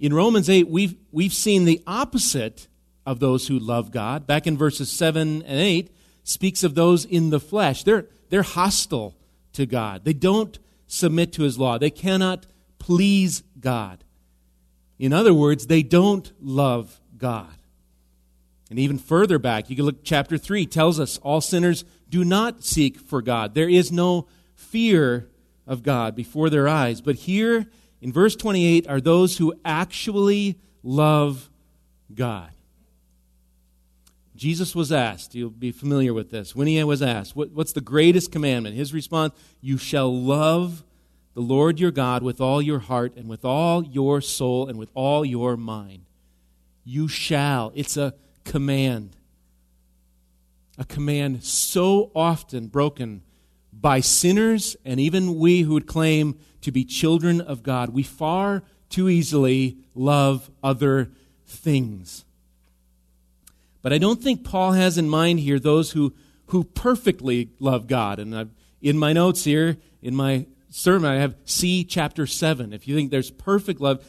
In 0.00 0.12
Romans 0.12 0.50
8, 0.50 0.68
we've, 0.68 0.96
we've 1.12 1.32
seen 1.32 1.64
the 1.64 1.80
opposite 1.86 2.66
of 3.06 3.20
those 3.20 3.46
who 3.46 3.60
love 3.60 3.92
God. 3.92 4.26
Back 4.26 4.48
in 4.48 4.58
verses 4.58 4.90
7 4.90 5.40
and 5.40 5.60
8, 5.60 5.94
speaks 6.24 6.64
of 6.64 6.74
those 6.74 7.04
in 7.04 7.30
the 7.30 7.38
flesh. 7.38 7.84
They're, 7.84 8.06
they're 8.30 8.42
hostile 8.42 9.14
to 9.52 9.64
God. 9.64 10.04
They 10.04 10.12
don't 10.12 10.58
submit 10.88 11.34
to 11.34 11.44
his 11.44 11.56
law. 11.56 11.78
They 11.78 11.90
cannot 11.90 12.46
please 12.80 13.44
God. 13.60 14.02
In 14.98 15.12
other 15.12 15.32
words, 15.32 15.68
they 15.68 15.84
don't 15.84 16.32
love 16.40 17.00
God. 17.16 17.54
And 18.70 18.78
even 18.78 18.98
further 18.98 19.38
back, 19.38 19.68
you 19.68 19.76
can 19.76 19.84
look 19.84 20.04
chapter 20.04 20.38
3 20.38 20.64
tells 20.66 21.00
us 21.00 21.18
all 21.18 21.40
sinners 21.40 21.84
do 22.08 22.24
not 22.24 22.64
seek 22.64 22.98
for 22.98 23.20
God. 23.20 23.54
There 23.54 23.68
is 23.68 23.90
no 23.90 24.28
fear 24.54 25.28
of 25.66 25.82
God 25.82 26.14
before 26.14 26.48
their 26.48 26.68
eyes. 26.68 27.00
But 27.00 27.16
here 27.16 27.66
in 28.00 28.12
verse 28.12 28.36
28 28.36 28.88
are 28.88 29.00
those 29.00 29.38
who 29.38 29.54
actually 29.64 30.58
love 30.82 31.50
God. 32.14 32.50
Jesus 34.36 34.74
was 34.74 34.90
asked, 34.90 35.34
you'll 35.34 35.50
be 35.50 35.70
familiar 35.70 36.14
with 36.14 36.30
this, 36.30 36.56
when 36.56 36.66
he 36.66 36.82
was 36.82 37.02
asked, 37.02 37.36
what, 37.36 37.50
What's 37.50 37.72
the 37.72 37.82
greatest 37.82 38.32
commandment? 38.32 38.74
His 38.74 38.94
response, 38.94 39.34
You 39.60 39.76
shall 39.76 40.14
love 40.16 40.82
the 41.34 41.42
Lord 41.42 41.78
your 41.78 41.90
God 41.90 42.22
with 42.22 42.40
all 42.40 42.62
your 42.62 42.78
heart 42.78 43.16
and 43.16 43.28
with 43.28 43.44
all 43.44 43.84
your 43.84 44.20
soul 44.22 44.66
and 44.66 44.78
with 44.78 44.90
all 44.94 45.26
your 45.26 45.58
mind. 45.58 46.06
You 46.84 47.06
shall. 47.06 47.70
It's 47.74 47.98
a 47.98 48.14
command. 48.50 49.14
A 50.76 50.84
command 50.84 51.44
so 51.44 52.10
often 52.16 52.66
broken 52.66 53.22
by 53.72 54.00
sinners 54.00 54.76
and 54.84 54.98
even 54.98 55.38
we 55.38 55.60
who 55.60 55.74
would 55.74 55.86
claim 55.86 56.36
to 56.62 56.72
be 56.72 56.84
children 56.84 57.40
of 57.40 57.62
God. 57.62 57.90
We 57.90 58.02
far 58.02 58.64
too 58.88 59.08
easily 59.08 59.76
love 59.94 60.50
other 60.64 61.12
things. 61.46 62.24
But 63.82 63.92
I 63.92 63.98
don't 63.98 64.20
think 64.20 64.42
Paul 64.42 64.72
has 64.72 64.98
in 64.98 65.08
mind 65.08 65.38
here 65.38 65.60
those 65.60 65.92
who, 65.92 66.12
who 66.46 66.64
perfectly 66.64 67.50
love 67.60 67.86
God. 67.86 68.18
And 68.18 68.36
I've, 68.36 68.50
in 68.82 68.98
my 68.98 69.12
notes 69.12 69.44
here, 69.44 69.76
in 70.02 70.16
my 70.16 70.46
sermon, 70.70 71.08
I 71.08 71.20
have 71.20 71.36
C 71.44 71.84
chapter 71.84 72.26
7. 72.26 72.72
If 72.72 72.88
you 72.88 72.96
think 72.96 73.12
there's 73.12 73.30
perfect 73.30 73.80
love, 73.80 74.04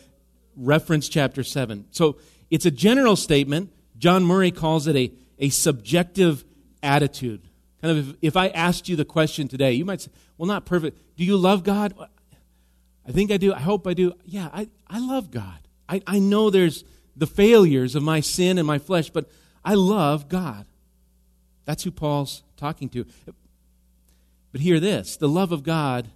reference 0.55 1.09
chapter 1.09 1.43
7. 1.43 1.85
So 1.91 2.17
it's 2.49 2.65
a 2.65 2.71
general 2.71 3.15
statement. 3.15 3.71
John 4.01 4.25
Murray 4.25 4.49
calls 4.49 4.87
it 4.87 4.95
a, 4.95 5.11
a 5.37 5.49
subjective 5.49 6.43
attitude. 6.81 7.47
Kind 7.83 7.97
of 7.99 8.09
if, 8.09 8.15
if 8.23 8.35
I 8.35 8.47
asked 8.47 8.89
you 8.89 8.95
the 8.95 9.05
question 9.05 9.47
today, 9.47 9.73
you 9.73 9.85
might 9.85 10.01
say, 10.01 10.09
well, 10.39 10.47
not 10.47 10.65
perfect. 10.65 10.97
Do 11.17 11.23
you 11.23 11.37
love 11.37 11.63
God? 11.63 11.93
I 13.07 13.11
think 13.11 13.31
I 13.31 13.37
do. 13.37 13.53
I 13.53 13.59
hope 13.59 13.85
I 13.85 13.93
do. 13.93 14.13
Yeah, 14.25 14.49
I, 14.51 14.69
I 14.87 14.97
love 14.97 15.29
God. 15.29 15.59
I, 15.87 16.01
I 16.07 16.17
know 16.17 16.49
there's 16.49 16.83
the 17.15 17.27
failures 17.27 17.93
of 17.95 18.01
my 18.01 18.21
sin 18.21 18.57
and 18.57 18.65
my 18.65 18.79
flesh, 18.79 19.11
but 19.11 19.29
I 19.63 19.75
love 19.75 20.29
God. 20.29 20.65
That's 21.65 21.83
who 21.83 21.91
Paul's 21.91 22.41
talking 22.57 22.89
to. 22.89 23.05
But 24.51 24.61
hear 24.61 24.79
this 24.79 25.15
the 25.15 25.29
love 25.29 25.51
of 25.51 25.61
God, 25.61 26.09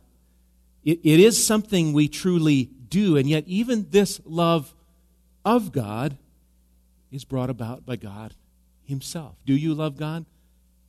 it, 0.84 1.02
it 1.04 1.20
is 1.20 1.46
something 1.46 1.94
we 1.94 2.08
truly 2.08 2.64
do, 2.90 3.16
and 3.16 3.30
yet 3.30 3.44
even 3.46 3.92
this 3.92 4.20
love 4.26 4.74
of 5.46 5.72
God 5.72 6.18
is 7.16 7.26
brought 7.26 7.50
about 7.50 7.86
by 7.86 7.96
God 7.96 8.36
Himself. 8.84 9.38
Do 9.46 9.56
you 9.56 9.74
love 9.74 9.98
God? 9.98 10.26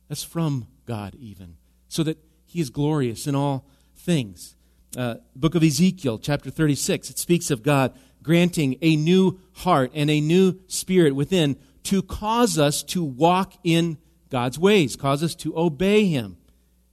That's 0.09 0.23
from 0.23 0.67
God, 0.85 1.15
even. 1.15 1.57
So 1.87 2.03
that 2.03 2.17
He 2.45 2.59
is 2.59 2.69
glorious 2.69 3.27
in 3.27 3.35
all 3.35 3.65
things. 3.95 4.55
Uh, 4.95 5.15
book 5.35 5.55
of 5.55 5.63
Ezekiel, 5.63 6.17
chapter 6.19 6.49
36, 6.49 7.09
it 7.09 7.17
speaks 7.17 7.49
of 7.49 7.63
God 7.63 7.97
granting 8.23 8.77
a 8.81 8.95
new 8.95 9.39
heart 9.53 9.91
and 9.93 10.09
a 10.09 10.21
new 10.21 10.59
spirit 10.67 11.15
within 11.15 11.57
to 11.83 12.01
cause 12.01 12.59
us 12.59 12.83
to 12.83 13.03
walk 13.03 13.53
in 13.63 13.97
God's 14.29 14.59
ways, 14.59 14.95
cause 14.95 15.23
us 15.23 15.35
to 15.35 15.57
obey 15.57 16.05
Him. 16.05 16.37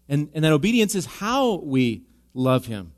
And, 0.09 0.31
and 0.35 0.45
that 0.45 0.53
obedience 0.53 0.95
is 0.95 1.07
how 1.07 1.57
we 1.57 2.05
love 2.35 2.67
Him. 2.67 2.94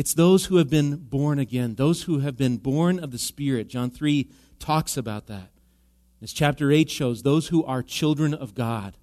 It's 0.00 0.14
those 0.14 0.46
who 0.46 0.56
have 0.56 0.70
been 0.70 0.96
born 0.96 1.38
again, 1.38 1.74
those 1.74 2.04
who 2.04 2.20
have 2.20 2.34
been 2.34 2.56
born 2.56 2.98
of 2.98 3.10
the 3.10 3.18
Spirit. 3.18 3.68
John 3.68 3.90
3 3.90 4.30
talks 4.58 4.96
about 4.96 5.26
that. 5.26 5.50
As 6.22 6.32
chapter 6.32 6.72
8 6.72 6.88
shows, 6.88 7.22
those 7.22 7.48
who 7.48 7.62
are 7.66 7.82
children 7.82 8.32
of 8.32 8.54
God, 8.54 8.96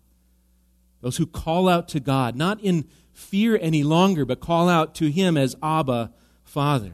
those 1.02 1.18
who 1.18 1.28
call 1.28 1.70
out 1.70 1.88
to 1.90 2.00
God, 2.00 2.36
not 2.36 2.60
in 2.62 2.88
fear 3.14 3.60
any 3.62 3.84
longer, 3.84 4.26
but 4.26 4.40
call 4.40 4.68
out 4.68 4.96
to 4.96 5.12
Him 5.12 5.38
as 5.38 5.56
Abba, 5.62 6.12
Father. 6.44 6.94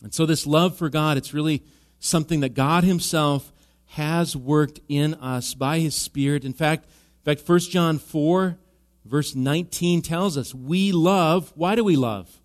And 0.00 0.14
so, 0.14 0.24
this 0.24 0.46
love 0.46 0.76
for 0.76 0.88
God, 0.88 1.16
it's 1.16 1.34
really 1.34 1.64
something 1.98 2.38
that 2.42 2.54
God 2.54 2.84
Himself 2.84 3.52
has 3.86 4.36
worked 4.36 4.78
in 4.88 5.14
us 5.14 5.54
by 5.54 5.80
His 5.80 5.96
Spirit. 5.96 6.44
In 6.44 6.52
fact, 6.52 6.84
in 7.26 7.34
fact, 7.34 7.48
1 7.48 7.58
John 7.58 7.98
4, 7.98 8.56
verse 9.04 9.34
19 9.34 10.00
tells 10.00 10.38
us 10.38 10.54
we 10.54 10.92
love. 10.92 11.52
Why 11.56 11.74
do 11.74 11.82
we 11.82 11.96
love? 11.96 12.38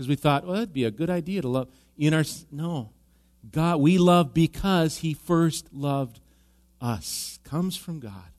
Because 0.00 0.08
we 0.08 0.16
thought, 0.16 0.46
well, 0.46 0.54
that'd 0.54 0.72
be 0.72 0.84
a 0.84 0.90
good 0.90 1.10
idea 1.10 1.42
to 1.42 1.48
love. 1.48 1.68
In 1.98 2.14
our 2.14 2.24
no, 2.50 2.88
God, 3.52 3.82
we 3.82 3.98
love 3.98 4.32
because 4.32 4.96
He 4.96 5.12
first 5.12 5.74
loved 5.74 6.20
us. 6.80 7.38
Comes 7.44 7.76
from 7.76 8.00
God. 8.00 8.32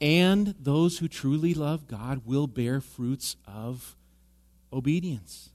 And 0.00 0.54
those 0.58 1.00
who 1.00 1.06
truly 1.06 1.52
love 1.52 1.86
God 1.86 2.22
will 2.24 2.46
bear 2.46 2.80
fruits 2.80 3.36
of 3.46 3.94
obedience 4.72 5.50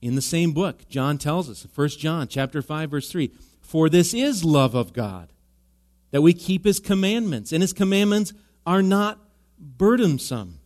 in 0.00 0.14
the 0.14 0.22
same 0.22 0.52
book 0.52 0.88
john 0.88 1.18
tells 1.18 1.48
us 1.48 1.66
1 1.72 1.88
john 1.90 2.26
chapter 2.28 2.60
5 2.60 2.90
verse 2.90 3.10
3 3.10 3.30
for 3.60 3.88
this 3.88 4.12
is 4.12 4.44
love 4.44 4.74
of 4.74 4.92
god 4.92 5.32
that 6.10 6.20
we 6.20 6.34
keep 6.34 6.64
his 6.64 6.78
commandments 6.80 7.52
and 7.52 7.62
his 7.62 7.72
commandments 7.72 8.32
are 8.66 8.82
not 8.82 9.18
burdensome 9.58 10.57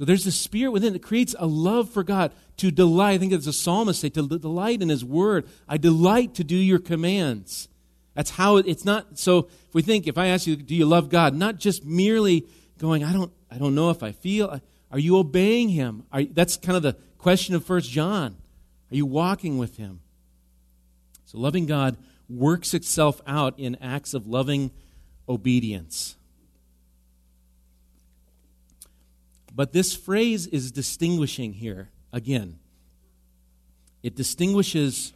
so 0.00 0.06
there's 0.06 0.26
a 0.26 0.32
spirit 0.32 0.72
within 0.72 0.94
that 0.94 1.02
creates 1.02 1.36
a 1.38 1.46
love 1.46 1.88
for 1.90 2.02
god 2.02 2.32
to 2.56 2.72
delight 2.72 3.12
i 3.12 3.18
think 3.18 3.32
as 3.32 3.46
a 3.46 3.52
psalmist 3.52 4.00
say 4.00 4.08
to 4.08 4.26
delight 4.26 4.82
in 4.82 4.88
his 4.88 5.04
word 5.04 5.46
i 5.68 5.76
delight 5.76 6.34
to 6.34 6.42
do 6.42 6.56
your 6.56 6.80
commands 6.80 7.68
that's 8.14 8.30
how 8.30 8.56
it, 8.56 8.66
it's 8.66 8.84
not 8.84 9.18
so 9.18 9.48
if 9.68 9.74
we 9.74 9.82
think 9.82 10.08
if 10.08 10.18
i 10.18 10.26
ask 10.26 10.46
you 10.46 10.56
do 10.56 10.74
you 10.74 10.86
love 10.86 11.08
god 11.10 11.34
not 11.34 11.58
just 11.58 11.84
merely 11.84 12.44
going 12.78 13.04
i 13.04 13.12
don't 13.12 13.30
i 13.50 13.58
don't 13.58 13.74
know 13.74 13.90
if 13.90 14.02
i 14.02 14.10
feel 14.10 14.60
are 14.90 14.98
you 14.98 15.16
obeying 15.16 15.68
him 15.68 16.02
are, 16.10 16.24
that's 16.24 16.56
kind 16.56 16.76
of 16.76 16.82
the 16.82 16.96
question 17.20 17.54
of 17.54 17.64
First 17.64 17.90
John. 17.90 18.36
Are 18.90 18.96
you 18.96 19.06
walking 19.06 19.58
with 19.58 19.76
him? 19.76 20.00
So 21.26 21.38
loving 21.38 21.66
God 21.66 21.96
works 22.28 22.74
itself 22.74 23.20
out 23.26 23.58
in 23.58 23.76
acts 23.76 24.14
of 24.14 24.26
loving 24.26 24.72
obedience. 25.28 26.16
But 29.54 29.72
this 29.72 29.94
phrase 29.94 30.46
is 30.46 30.70
distinguishing 30.72 31.54
here 31.54 31.90
again. 32.12 32.58
It 34.02 34.14
distinguishes 34.14 35.12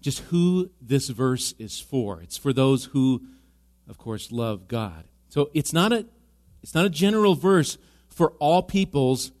just 0.00 0.20
who 0.20 0.70
this 0.80 1.08
verse 1.08 1.54
is 1.58 1.78
for. 1.78 2.20
It's 2.22 2.36
for 2.36 2.52
those 2.52 2.86
who, 2.86 3.22
of 3.88 3.98
course, 3.98 4.32
love 4.32 4.68
God. 4.68 5.04
So 5.28 5.50
it's 5.54 5.72
not 5.72 5.92
a, 5.92 6.06
it's 6.62 6.74
not 6.74 6.84
a 6.84 6.90
general 6.90 7.34
verse 7.34 7.78
for 8.08 8.32
all 8.38 8.62
peoples 8.62 9.32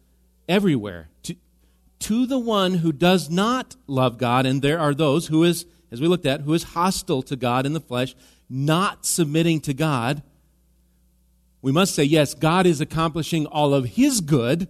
everywhere. 0.48 1.08
To, 1.24 1.36
to 2.00 2.26
the 2.26 2.38
one 2.38 2.74
who 2.74 2.92
does 2.92 3.30
not 3.30 3.76
love 3.86 4.18
God, 4.18 4.46
and 4.46 4.62
there 4.62 4.78
are 4.78 4.94
those 4.94 5.28
who 5.28 5.44
is, 5.44 5.66
as 5.90 6.00
we 6.00 6.08
looked 6.08 6.26
at, 6.26 6.42
who 6.42 6.54
is 6.54 6.62
hostile 6.62 7.22
to 7.22 7.36
God 7.36 7.66
in 7.66 7.72
the 7.72 7.80
flesh, 7.80 8.14
not 8.48 9.06
submitting 9.06 9.60
to 9.62 9.74
God, 9.74 10.22
we 11.62 11.72
must 11.72 11.94
say, 11.94 12.02
yes, 12.02 12.34
God 12.34 12.66
is 12.66 12.80
accomplishing 12.80 13.46
all 13.46 13.72
of 13.72 13.90
his 13.90 14.20
good 14.20 14.68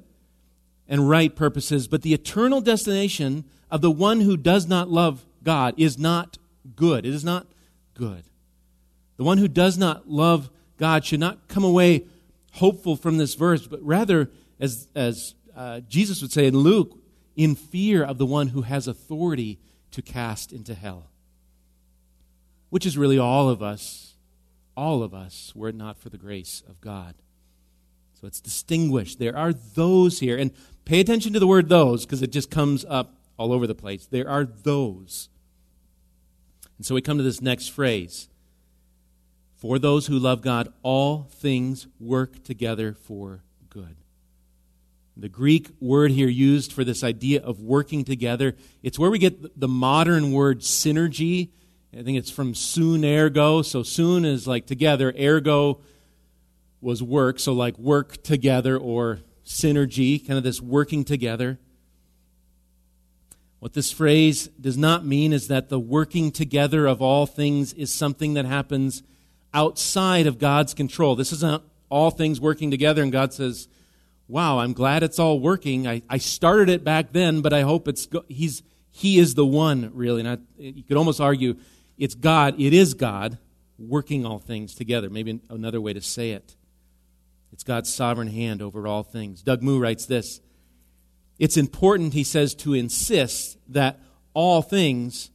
and 0.86 1.08
right 1.08 1.34
purposes, 1.34 1.88
but 1.88 2.02
the 2.02 2.12
eternal 2.12 2.60
destination 2.60 3.44
of 3.70 3.80
the 3.80 3.90
one 3.90 4.20
who 4.20 4.36
does 4.36 4.66
not 4.66 4.90
love 4.90 5.24
God 5.42 5.74
is 5.78 5.98
not 5.98 6.36
good. 6.76 7.06
It 7.06 7.14
is 7.14 7.24
not 7.24 7.46
good. 7.94 8.24
The 9.16 9.24
one 9.24 9.38
who 9.38 9.48
does 9.48 9.78
not 9.78 10.08
love 10.08 10.50
God 10.76 11.04
should 11.04 11.20
not 11.20 11.48
come 11.48 11.64
away 11.64 12.04
hopeful 12.52 12.96
from 12.96 13.16
this 13.16 13.34
verse, 13.34 13.66
but 13.66 13.82
rather, 13.82 14.30
as, 14.60 14.88
as 14.94 15.34
uh, 15.56 15.80
Jesus 15.80 16.20
would 16.20 16.32
say 16.32 16.46
in 16.46 16.58
Luke, 16.58 16.98
in 17.36 17.54
fear 17.54 18.04
of 18.04 18.18
the 18.18 18.26
one 18.26 18.48
who 18.48 18.62
has 18.62 18.86
authority 18.86 19.58
to 19.92 20.02
cast 20.02 20.52
into 20.52 20.74
hell. 20.74 21.06
Which 22.68 22.84
is 22.84 22.98
really 22.98 23.18
all 23.18 23.48
of 23.48 23.62
us, 23.62 24.11
all 24.76 25.02
of 25.02 25.14
us, 25.14 25.52
were 25.54 25.68
it 25.68 25.74
not 25.74 25.98
for 25.98 26.08
the 26.08 26.18
grace 26.18 26.62
of 26.68 26.80
God. 26.80 27.14
So 28.20 28.26
it's 28.26 28.40
distinguished. 28.40 29.18
There 29.18 29.36
are 29.36 29.52
those 29.52 30.20
here, 30.20 30.38
and 30.38 30.52
pay 30.84 31.00
attention 31.00 31.32
to 31.32 31.40
the 31.40 31.46
word 31.46 31.68
those 31.68 32.04
because 32.04 32.22
it 32.22 32.30
just 32.30 32.50
comes 32.50 32.84
up 32.88 33.16
all 33.36 33.52
over 33.52 33.66
the 33.66 33.74
place. 33.74 34.06
There 34.06 34.28
are 34.28 34.44
those. 34.44 35.28
And 36.78 36.86
so 36.86 36.94
we 36.94 37.02
come 37.02 37.18
to 37.18 37.24
this 37.24 37.42
next 37.42 37.68
phrase 37.68 38.28
For 39.56 39.78
those 39.78 40.06
who 40.06 40.18
love 40.18 40.42
God, 40.42 40.72
all 40.82 41.24
things 41.30 41.86
work 41.98 42.44
together 42.44 42.94
for 42.94 43.42
good. 43.70 43.96
The 45.16 45.28
Greek 45.28 45.68
word 45.80 46.10
here 46.10 46.28
used 46.28 46.72
for 46.72 46.84
this 46.84 47.04
idea 47.04 47.42
of 47.42 47.60
working 47.60 48.04
together, 48.04 48.56
it's 48.82 48.98
where 48.98 49.10
we 49.10 49.18
get 49.18 49.58
the 49.58 49.68
modern 49.68 50.32
word 50.32 50.60
synergy. 50.60 51.50
I 51.96 52.02
think 52.02 52.16
it's 52.16 52.30
from 52.30 52.54
soon 52.54 53.04
ergo. 53.04 53.62
So 53.62 53.82
soon 53.82 54.24
is 54.24 54.46
like 54.46 54.66
together, 54.66 55.14
ergo 55.18 55.80
was 56.80 57.02
work. 57.02 57.38
So 57.38 57.52
like 57.52 57.78
work 57.78 58.22
together 58.22 58.78
or 58.78 59.20
synergy, 59.44 60.26
kind 60.26 60.38
of 60.38 60.44
this 60.44 60.60
working 60.60 61.04
together. 61.04 61.58
What 63.58 63.74
this 63.74 63.92
phrase 63.92 64.48
does 64.60 64.76
not 64.76 65.04
mean 65.04 65.32
is 65.32 65.48
that 65.48 65.68
the 65.68 65.78
working 65.78 66.32
together 66.32 66.86
of 66.86 67.00
all 67.00 67.26
things 67.26 67.72
is 67.74 67.92
something 67.92 68.34
that 68.34 68.44
happens 68.44 69.02
outside 69.54 70.26
of 70.26 70.38
God's 70.38 70.74
control. 70.74 71.14
This 71.14 71.32
isn't 71.32 71.62
all 71.88 72.10
things 72.10 72.40
working 72.40 72.70
together, 72.70 73.02
and 73.02 73.12
God 73.12 73.32
says, 73.32 73.68
Wow, 74.26 74.60
I'm 74.60 74.72
glad 74.72 75.02
it's 75.02 75.18
all 75.18 75.38
working. 75.38 75.86
I, 75.86 76.02
I 76.08 76.18
started 76.18 76.70
it 76.70 76.82
back 76.82 77.12
then, 77.12 77.42
but 77.42 77.52
I 77.52 77.60
hope 77.60 77.86
it's 77.86 78.06
go- 78.06 78.24
he's 78.28 78.62
he 78.90 79.18
is 79.18 79.34
the 79.34 79.46
one, 79.46 79.90
really. 79.94 80.22
Not, 80.22 80.40
you 80.58 80.82
could 80.82 80.96
almost 80.96 81.20
argue 81.20 81.56
it's 81.98 82.14
God, 82.14 82.60
it 82.60 82.72
is 82.72 82.94
God 82.94 83.38
working 83.78 84.24
all 84.24 84.38
things 84.38 84.74
together. 84.74 85.10
Maybe 85.10 85.40
another 85.50 85.80
way 85.80 85.92
to 85.92 86.00
say 86.00 86.30
it. 86.30 86.56
It's 87.52 87.64
God's 87.64 87.92
sovereign 87.92 88.28
hand 88.28 88.62
over 88.62 88.86
all 88.86 89.02
things. 89.02 89.42
Doug 89.42 89.62
Moo 89.62 89.78
writes 89.78 90.06
this 90.06 90.40
It's 91.38 91.56
important, 91.56 92.14
he 92.14 92.24
says, 92.24 92.54
to 92.56 92.74
insist 92.74 93.58
that 93.68 94.00
all 94.34 94.62
things 94.62 95.30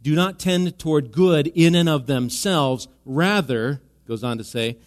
do 0.00 0.14
not 0.14 0.38
tend 0.38 0.78
toward 0.78 1.12
good 1.12 1.48
in 1.48 1.74
and 1.74 1.88
of 1.88 2.06
themselves. 2.06 2.88
Rather, 3.04 3.82
goes 4.06 4.24
on 4.24 4.38
to 4.38 4.44
say, 4.44 4.78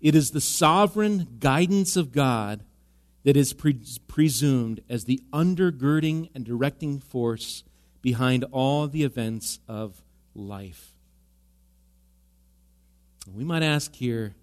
it 0.00 0.14
is 0.14 0.30
the 0.30 0.40
sovereign 0.40 1.26
guidance 1.40 1.96
of 1.96 2.12
God 2.12 2.62
that 3.24 3.36
is 3.36 3.52
pre- 3.52 3.80
presumed 4.06 4.80
as 4.88 5.04
the 5.04 5.20
undergirding 5.32 6.30
and 6.34 6.44
directing 6.44 7.00
force 7.00 7.64
behind 8.00 8.44
all 8.52 8.86
the 8.86 9.02
events 9.02 9.58
of 9.66 10.02
life. 10.38 10.94
We 13.34 13.44
might 13.44 13.62
ask 13.62 13.94
here, 13.94 14.34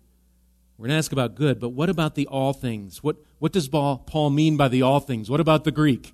we're 0.77 0.87
going 0.87 0.93
to 0.93 0.97
ask 0.97 1.11
about 1.11 1.35
good, 1.35 1.59
but 1.59 1.69
what 1.69 1.89
about 1.89 2.15
the 2.15 2.27
all 2.27 2.53
things? 2.53 3.01
What, 3.01 3.15
what 3.39 3.51
does 3.51 3.67
Paul 3.69 4.29
mean 4.29 4.57
by 4.57 4.67
the 4.67 4.81
all 4.81 4.99
things? 4.99 5.29
What 5.29 5.39
about 5.39 5.63
the 5.63 5.71
Greek? 5.71 6.13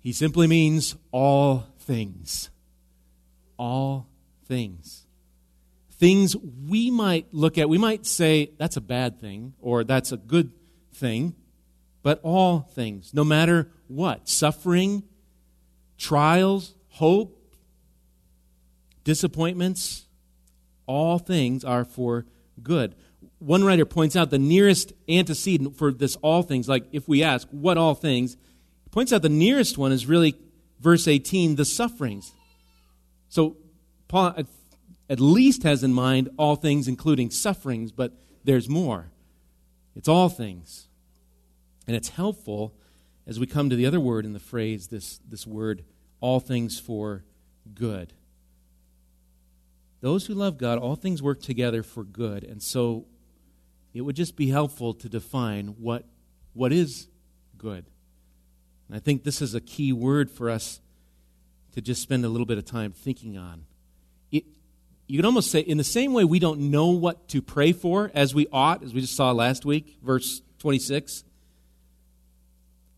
He 0.00 0.12
simply 0.12 0.46
means 0.46 0.96
all 1.12 1.66
things. 1.80 2.50
All 3.58 4.08
things. 4.46 5.06
Things 5.92 6.34
we 6.36 6.90
might 6.90 7.32
look 7.32 7.58
at, 7.58 7.68
we 7.68 7.78
might 7.78 8.06
say 8.06 8.50
that's 8.58 8.76
a 8.76 8.80
bad 8.80 9.20
thing 9.20 9.52
or 9.60 9.84
that's 9.84 10.10
a 10.10 10.16
good 10.16 10.52
thing, 10.94 11.34
but 12.02 12.18
all 12.22 12.60
things, 12.60 13.14
no 13.14 13.22
matter 13.22 13.70
what 13.86 14.28
suffering, 14.28 15.04
trials, 15.98 16.74
hope, 16.88 17.41
disappointments, 19.04 20.06
all 20.86 21.18
things 21.18 21.64
are 21.64 21.84
for 21.84 22.26
good 22.62 22.94
one 23.42 23.64
writer 23.64 23.84
points 23.84 24.14
out 24.14 24.30
the 24.30 24.38
nearest 24.38 24.92
antecedent 25.08 25.76
for 25.76 25.92
this 25.92 26.16
all 26.22 26.42
things, 26.42 26.68
like 26.68 26.84
if 26.92 27.08
we 27.08 27.24
ask, 27.24 27.48
what 27.50 27.76
all 27.76 27.94
things, 27.94 28.36
points 28.92 29.12
out 29.12 29.22
the 29.22 29.28
nearest 29.28 29.76
one 29.76 29.90
is 29.90 30.06
really 30.06 30.36
verse 30.78 31.08
18, 31.08 31.56
the 31.56 31.64
sufferings. 31.64 32.32
So 33.28 33.56
Paul 34.06 34.34
at 35.10 35.20
least 35.20 35.64
has 35.64 35.82
in 35.82 35.92
mind 35.92 36.28
all 36.36 36.54
things, 36.54 36.86
including 36.86 37.30
sufferings, 37.30 37.90
but 37.90 38.12
there's 38.44 38.68
more. 38.68 39.10
It's 39.96 40.08
all 40.08 40.28
things. 40.28 40.86
And 41.88 41.96
it's 41.96 42.10
helpful 42.10 42.74
as 43.26 43.40
we 43.40 43.46
come 43.46 43.70
to 43.70 43.76
the 43.76 43.86
other 43.86 44.00
word 44.00 44.24
in 44.24 44.34
the 44.34 44.40
phrase, 44.40 44.86
this, 44.86 45.18
this 45.28 45.46
word, 45.46 45.84
all 46.20 46.38
things 46.38 46.78
for 46.78 47.24
good. 47.74 48.12
Those 50.02 50.26
who 50.26 50.34
love 50.34 50.58
God, 50.58 50.78
all 50.78 50.96
things 50.96 51.22
work 51.22 51.40
together 51.40 51.84
for 51.84 52.02
good. 52.02 52.42
And 52.42 52.60
so 52.60 53.06
it 53.94 54.00
would 54.00 54.16
just 54.16 54.36
be 54.36 54.48
helpful 54.48 54.94
to 54.94 55.08
define 55.08 55.68
what, 55.78 56.04
what 56.54 56.72
is 56.72 57.06
good. 57.56 57.86
And 58.88 58.96
I 58.96 58.98
think 58.98 59.22
this 59.22 59.40
is 59.40 59.54
a 59.54 59.60
key 59.60 59.92
word 59.92 60.28
for 60.28 60.50
us 60.50 60.80
to 61.74 61.80
just 61.80 62.02
spend 62.02 62.24
a 62.24 62.28
little 62.28 62.46
bit 62.46 62.58
of 62.58 62.64
time 62.64 62.90
thinking 62.90 63.38
on. 63.38 63.64
It, 64.32 64.44
you 65.06 65.18
could 65.18 65.24
almost 65.24 65.52
say, 65.52 65.60
in 65.60 65.78
the 65.78 65.84
same 65.84 66.12
way 66.12 66.24
we 66.24 66.40
don't 66.40 66.72
know 66.72 66.88
what 66.88 67.28
to 67.28 67.40
pray 67.40 67.70
for 67.70 68.10
as 68.12 68.34
we 68.34 68.48
ought, 68.52 68.82
as 68.82 68.92
we 68.92 69.02
just 69.02 69.16
saw 69.16 69.30
last 69.30 69.64
week, 69.64 69.98
verse 70.02 70.42
26. 70.58 71.22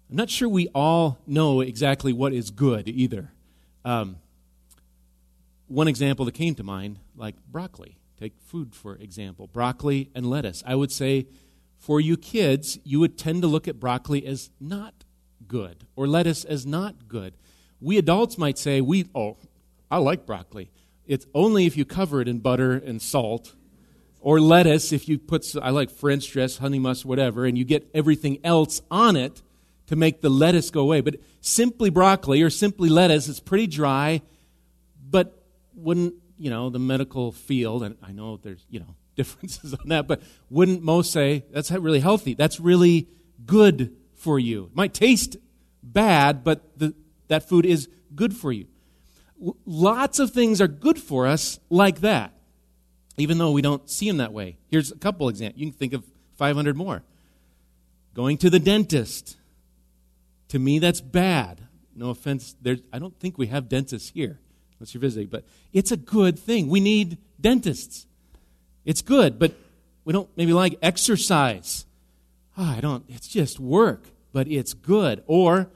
I'm 0.09 0.17
not 0.17 0.31
sure 0.31 0.49
we 0.49 0.69
all 0.75 1.19
know 1.27 1.61
exactly 1.61 2.15
what 2.15 2.33
is 2.33 2.51
good 2.51 2.89
either. 2.89 3.31
Um, 3.85 4.17
one 5.75 5.89
example 5.89 6.25
that 6.25 6.33
came 6.33 6.55
to 6.55 6.63
mind, 6.63 7.01
like 7.17 7.35
broccoli. 7.51 7.99
Take 8.19 8.35
food, 8.39 8.75
for 8.75 8.95
example 8.95 9.49
broccoli 9.49 10.11
and 10.15 10.25
lettuce. 10.25 10.63
I 10.65 10.77
would 10.77 10.93
say 10.93 11.27
for 11.79 12.01
you 12.01 12.17
kids, 12.17 12.79
you 12.85 13.01
would 13.01 13.19
tend 13.19 13.43
to 13.43 13.49
look 13.49 13.67
at 13.69 13.81
broccoli 13.81 14.25
as 14.25 14.51
not 14.61 14.95
good 15.49 15.85
or 15.97 16.07
lettuce 16.07 16.45
as 16.45 16.65
not 16.65 17.09
good. 17.09 17.35
We 17.81 17.99
adults 17.99 18.39
might 18.39 18.57
say, 18.57 18.81
we, 18.81 19.07
oh, 19.15 19.37
I 19.91 19.99
like 19.99 20.25
broccoli. 20.27 20.71
It's 21.07 21.27
only 21.35 21.67
if 21.67 21.77
you 21.77 21.85
cover 21.85 22.21
it 22.21 22.29
in 22.29 22.39
butter 22.39 22.73
and 22.73 23.03
salt. 23.03 23.55
Or 24.21 24.41
lettuce, 24.41 24.91
if 24.91 25.07
you 25.07 25.19
put, 25.19 25.55
I 25.61 25.69
like 25.69 25.91
French 25.91 26.31
dress, 26.31 26.57
honey 26.57 26.79
mustard, 26.79 27.11
whatever, 27.11 27.45
and 27.45 27.59
you 27.59 27.65
get 27.65 27.87
everything 27.93 28.39
else 28.43 28.81
on 28.91 29.17
it 29.17 29.43
to 29.89 29.97
make 29.97 30.23
the 30.23 30.31
lettuce 30.31 30.71
go 30.71 30.81
away. 30.81 31.03
But 31.03 31.17
simply 31.43 31.91
broccoli 31.91 32.41
or 32.41 32.49
simply 32.49 32.89
lettuce 32.89 33.29
is 33.29 33.39
pretty 33.39 33.67
dry, 33.67 34.23
but 35.11 35.44
wouldn't 35.75 36.15
you 36.39 36.51
know, 36.51 36.71
the 36.71 36.79
medical 36.79 37.33
field, 37.33 37.83
and 37.83 37.97
I 38.03 38.13
know 38.13 38.37
there's, 38.37 38.65
you 38.69 38.81
know, 38.81 38.95
differences 39.17 39.75
on 39.75 39.89
that, 39.89 40.09
but 40.09 40.23
wouldn't 40.51 40.83
most 40.83 41.13
say 41.13 41.45
that's 41.51 41.71
really 41.71 42.01
healthy? 42.01 42.35
That's 42.35 42.59
really 42.59 43.09
good 43.47 43.95
for 44.15 44.39
you. 44.39 44.65
It 44.65 44.77
might 44.77 44.95
taste 44.95 45.37
bad, 45.83 46.43
but 46.43 46.79
the, 46.79 46.95
that 47.29 47.49
food 47.49 47.65
is 47.65 47.89
good 48.15 48.35
for 48.35 48.53
you. 48.53 48.67
Lots 49.65 50.19
of 50.19 50.31
things 50.31 50.61
are 50.61 50.69
good 50.69 50.99
for 50.99 51.27
us 51.27 51.61
like 51.71 52.01
that, 52.01 52.33
even 53.17 53.39
though 53.39 53.53
we 53.53 53.63
don't 53.63 53.89
see 53.89 54.09
them 54.09 54.17
that 54.17 54.33
way. 54.33 54.59
Here's 54.69 54.91
a 54.91 54.97
couple 54.97 55.29
examples. 55.29 55.61
You 55.61 55.71
can 55.71 55.79
think 55.79 55.93
of 55.93 56.05
500 56.37 56.77
more. 56.77 57.05
Going 58.15 58.39
to 58.39 58.51
the 58.51 58.61
dentist. 58.61 59.37
To 60.49 60.59
me, 60.59 60.79
that's 60.79 61.01
bad. 61.01 61.67
No 61.95 62.11
offense. 62.11 62.57
There's, 62.61 62.81
I 62.93 62.99
don't 62.99 63.19
think 63.19 63.39
we 63.39 63.49
have 63.49 63.69
dentists 63.69 64.11
here 64.11 64.41
unless 64.85 64.93
you're 64.93 65.01
visiting. 65.01 65.29
But 65.29 65.45
it's 65.73 65.91
a 65.93 65.97
good 65.97 66.39
thing. 66.39 66.69
We 66.69 66.79
need 66.79 67.17
dentists. 67.41 68.07
It's 68.85 69.01
good, 69.01 69.39
but 69.39 69.55
we 70.05 70.13
don't 70.13 70.29
maybe 70.37 70.53
like 70.53 70.79
exercise. 70.83 71.87
Oh, 72.59 72.75
I 72.77 72.81
don't, 72.81 73.05
it's 73.09 73.27
just 73.27 73.59
work, 73.59 74.05
but 74.33 74.47
it's 74.47 74.75
good. 74.75 75.25
Or 75.27 75.71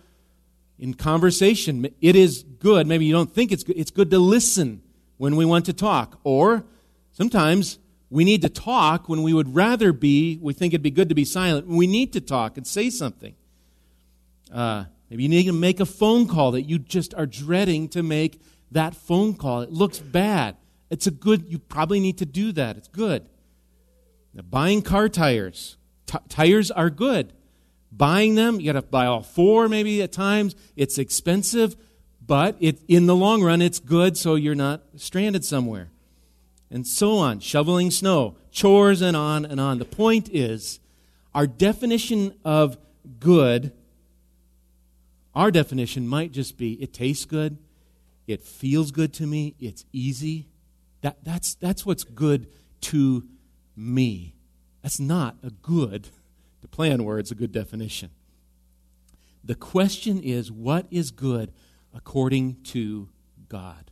in 0.79 0.93
conversation, 0.93 1.89
it 2.03 2.17
is 2.17 2.43
good. 2.43 2.87
Maybe 2.87 3.07
you 3.07 3.13
don't 3.13 3.33
think 3.33 3.51
it's 3.51 3.65
good. 3.65 3.79
It's 3.79 3.91
good 3.91 4.11
to 4.11 4.19
listen 4.19 4.83
when 5.17 5.37
we 5.37 5.47
want 5.47 5.65
to 5.67 5.73
talk. 5.73 6.21
Or 6.23 6.65
sometimes 7.13 7.79
we 8.11 8.25
need 8.25 8.43
to 8.43 8.51
talk 8.51 9.09
when 9.09 9.23
we 9.23 9.33
would 9.33 9.55
rather 9.55 9.95
be, 9.95 10.39
we 10.43 10.53
think 10.53 10.75
it'd 10.75 10.83
be 10.83 10.91
good 10.91 11.09
to 11.09 11.15
be 11.15 11.25
silent. 11.25 11.67
We 11.67 11.87
need 11.87 12.13
to 12.13 12.21
talk 12.21 12.59
and 12.59 12.67
say 12.67 12.91
something. 12.91 13.35
Uh, 14.53 14.85
maybe 15.09 15.23
you 15.23 15.31
need 15.31 15.47
to 15.47 15.53
make 15.53 15.81
a 15.81 15.87
phone 15.87 16.29
call 16.29 16.53
that 16.53 16.63
you 16.63 16.79
just 16.79 17.15
are 17.15 17.27
dreading 17.27 17.89
to 17.89 18.03
make 18.03 18.39
that 18.71 18.95
phone 18.95 19.35
call. 19.35 19.63
It 19.63 19.73
looks 19.73 19.99
bad. 19.99 20.57
It's 20.91 21.07
a 21.07 21.11
good, 21.11 21.47
you 21.49 21.59
probably 21.59 22.01
need 22.01 22.19
to 22.19 22.27
do 22.27 22.53
that. 22.53 22.77
It's 22.77 22.89
good. 22.89 23.27
Now, 24.35 24.43
buying 24.43 24.83
car 24.83 25.09
tires. 25.09 25.77
T- 26.07 26.19
tires 26.29 26.71
are 26.71 26.91
good. 26.91 27.33
Buying 27.91 28.35
them, 28.35 28.61
you 28.61 28.73
got 28.73 28.81
to 28.81 28.83
buy 28.87 29.07
all 29.07 29.23
four 29.23 29.69
maybe 29.69 30.03
at 30.03 30.13
times. 30.13 30.55
It's 30.77 30.99
expensive, 30.99 31.77
but 32.25 32.57
it, 32.61 32.81
in 32.89 33.07
the 33.07 33.17
long 33.17 33.43
run, 33.43 33.63
it's 33.63 33.79
good 33.79 34.17
so 34.17 34.35
you're 34.35 34.55
not 34.55 34.83
stranded 34.97 35.45
somewhere. 35.45 35.91
And 36.71 36.87
so 36.87 37.17
on. 37.17 37.41
Shoveling 37.41 37.91
snow, 37.91 38.37
chores, 38.51 39.01
and 39.01 39.17
on 39.17 39.47
and 39.47 39.59
on. 39.59 39.79
The 39.79 39.87
point 39.87 40.29
is, 40.31 40.81
our 41.35 41.47
definition 41.47 42.35
of 42.45 42.77
good, 43.21 43.73
our 45.35 45.51
definition 45.51 46.07
might 46.07 46.33
just 46.33 46.59
be 46.59 46.75
it 46.75 46.93
tastes 46.93 47.25
good, 47.25 47.57
it 48.29 48.43
feels 48.43 48.93
good 48.93 49.13
to 49.15 49.27
me. 49.27 49.57
It's 49.59 49.85
easy. 49.93 50.47
That, 51.01 51.25
that's, 51.25 51.55
that's 51.55 51.85
what's 51.85 52.05
good 52.05 52.47
to 52.83 53.27
me. 53.75 54.37
That's 54.83 55.01
not 55.01 55.37
a 55.43 55.51
good, 55.51 56.09
to 56.61 56.69
play 56.69 56.93
on 56.93 57.03
words, 57.05 57.31
a 57.33 57.35
good 57.35 57.51
definition. 57.51 58.11
The 59.43 59.55
question 59.55 60.21
is 60.23 60.53
what 60.53 60.87
is 60.91 61.11
good 61.11 61.53
according 61.95 62.63
to 62.65 63.09
God? 63.49 63.91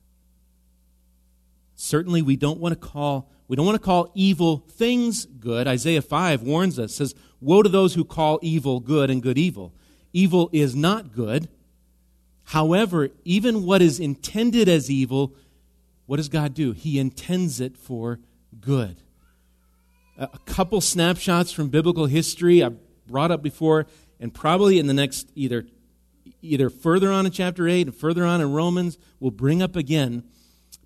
Certainly, 1.74 2.22
we 2.22 2.36
don't 2.36 2.60
want 2.60 2.80
to 2.80 2.88
call 2.88 3.30
we 3.48 3.54
don't 3.54 3.66
want 3.66 3.76
to 3.76 3.84
call 3.84 4.10
evil 4.14 4.64
things 4.68 5.24
good. 5.24 5.68
Isaiah 5.68 6.02
5 6.02 6.42
warns 6.42 6.80
us, 6.80 6.96
says, 6.96 7.14
Woe 7.40 7.62
to 7.62 7.68
those 7.68 7.94
who 7.94 8.04
call 8.04 8.40
evil 8.42 8.80
good 8.80 9.08
and 9.08 9.22
good 9.22 9.38
evil. 9.38 9.72
Evil 10.12 10.50
is 10.52 10.74
not 10.74 11.12
good. 11.12 11.48
However, 12.46 13.10
even 13.24 13.64
what 13.64 13.82
is 13.82 13.98
intended 13.98 14.68
as 14.68 14.90
evil, 14.90 15.34
what 16.06 16.16
does 16.16 16.28
God 16.28 16.54
do? 16.54 16.72
He 16.72 16.98
intends 16.98 17.60
it 17.60 17.76
for 17.76 18.20
good. 18.60 19.02
A 20.16 20.38
couple 20.46 20.80
snapshots 20.80 21.52
from 21.52 21.68
biblical 21.68 22.06
history 22.06 22.62
I 22.62 22.70
brought 23.06 23.30
up 23.30 23.42
before, 23.42 23.86
and 24.20 24.32
probably 24.32 24.78
in 24.78 24.86
the 24.86 24.94
next 24.94 25.30
either 25.34 25.66
either 26.40 26.70
further 26.70 27.10
on 27.10 27.26
in 27.26 27.32
chapter 27.32 27.66
8 27.66 27.88
and 27.88 27.96
further 27.96 28.24
on 28.24 28.40
in 28.40 28.52
Romans, 28.52 28.96
we'll 29.18 29.32
bring 29.32 29.60
up 29.60 29.74
again. 29.74 30.22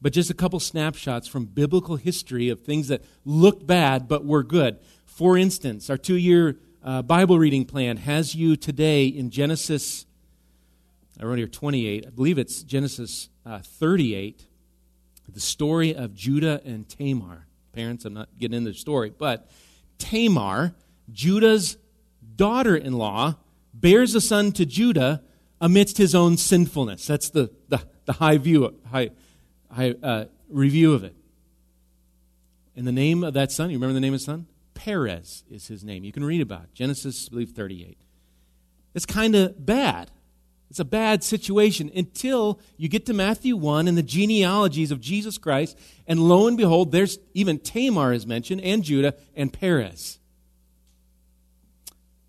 But 0.01 0.14
just 0.14 0.31
a 0.31 0.35
couple 0.35 0.61
snapshots 0.61 1.29
from 1.29 1.44
biblical 1.44 1.96
history 1.96 2.49
of 2.49 2.61
things 2.61 2.88
that 2.88 3.05
looked 3.27 3.66
bad 3.66 4.09
but 4.09 4.25
were 4.25 4.42
good. 4.42 4.79
For 5.05 5.37
instance, 5.37 5.90
our 5.90 5.99
two 5.99 6.16
year 6.16 6.57
uh, 6.83 7.03
Bible 7.03 7.38
reading 7.38 7.66
plan 7.66 7.99
has 7.99 8.35
you 8.35 8.57
today 8.57 9.07
in 9.07 9.29
Genesis, 9.29 10.07
I 11.20 11.24
wrote 11.24 11.37
here 11.37 11.46
28, 11.46 12.06
I 12.06 12.11
believe 12.11 12.38
it's 12.38 12.62
Genesis 12.62 13.28
uh, 13.44 13.59
38, 13.59 14.46
the 15.28 15.40
story 15.40 15.94
of 15.94 16.14
Judah 16.14 16.62
and 16.64 16.88
Tamar. 16.88 17.46
Parents, 17.72 18.06
I'm 18.06 18.14
not 18.14 18.30
getting 18.38 18.56
into 18.56 18.70
the 18.70 18.78
story, 18.78 19.12
but 19.16 19.50
Tamar, 19.98 20.74
Judah's 21.12 21.76
daughter 22.37 22.74
in 22.74 22.94
law, 22.94 23.37
bears 23.74 24.14
a 24.14 24.20
son 24.20 24.50
to 24.52 24.64
Judah 24.64 25.22
amidst 25.61 25.98
his 25.98 26.14
own 26.14 26.38
sinfulness. 26.38 27.06
That's 27.06 27.28
the, 27.28 27.50
the, 27.68 27.83
the 28.06 28.14
high 28.14 28.38
view, 28.38 28.74
high, 28.90 29.11
high 29.70 29.94
uh, 30.02 30.24
review 30.48 30.94
of 30.94 31.04
it. 31.04 31.14
And 32.74 32.87
the 32.87 32.92
name 32.92 33.22
of 33.24 33.35
that 33.35 33.52
son, 33.52 33.68
you 33.68 33.76
remember 33.76 33.92
the 33.92 34.00
name 34.00 34.14
of 34.14 34.20
the 34.20 34.24
son? 34.24 34.46
Perez 34.72 35.44
is 35.50 35.68
his 35.68 35.85
name. 35.85 36.02
You 36.02 36.12
can 36.12 36.24
read 36.24 36.40
about 36.40 36.64
it. 36.64 36.74
Genesis, 36.74 37.28
I 37.28 37.30
believe, 37.30 37.50
38. 37.50 37.98
It's 38.94 39.04
kind 39.04 39.35
of 39.35 39.66
bad. 39.66 40.11
It's 40.70 40.78
a 40.78 40.85
bad 40.85 41.24
situation 41.24 41.90
until 41.96 42.61
you 42.76 42.88
get 42.88 43.04
to 43.06 43.12
Matthew 43.12 43.56
1 43.56 43.88
and 43.88 43.98
the 43.98 44.04
genealogies 44.04 44.92
of 44.92 45.00
Jesus 45.00 45.37
Christ, 45.37 45.76
and 46.06 46.20
lo 46.20 46.46
and 46.46 46.56
behold, 46.56 46.92
there's 46.92 47.18
even 47.35 47.59
Tamar 47.59 48.12
is 48.12 48.24
mentioned, 48.24 48.61
and 48.61 48.85
Judah, 48.85 49.14
and 49.35 49.52
Perez. 49.52 50.20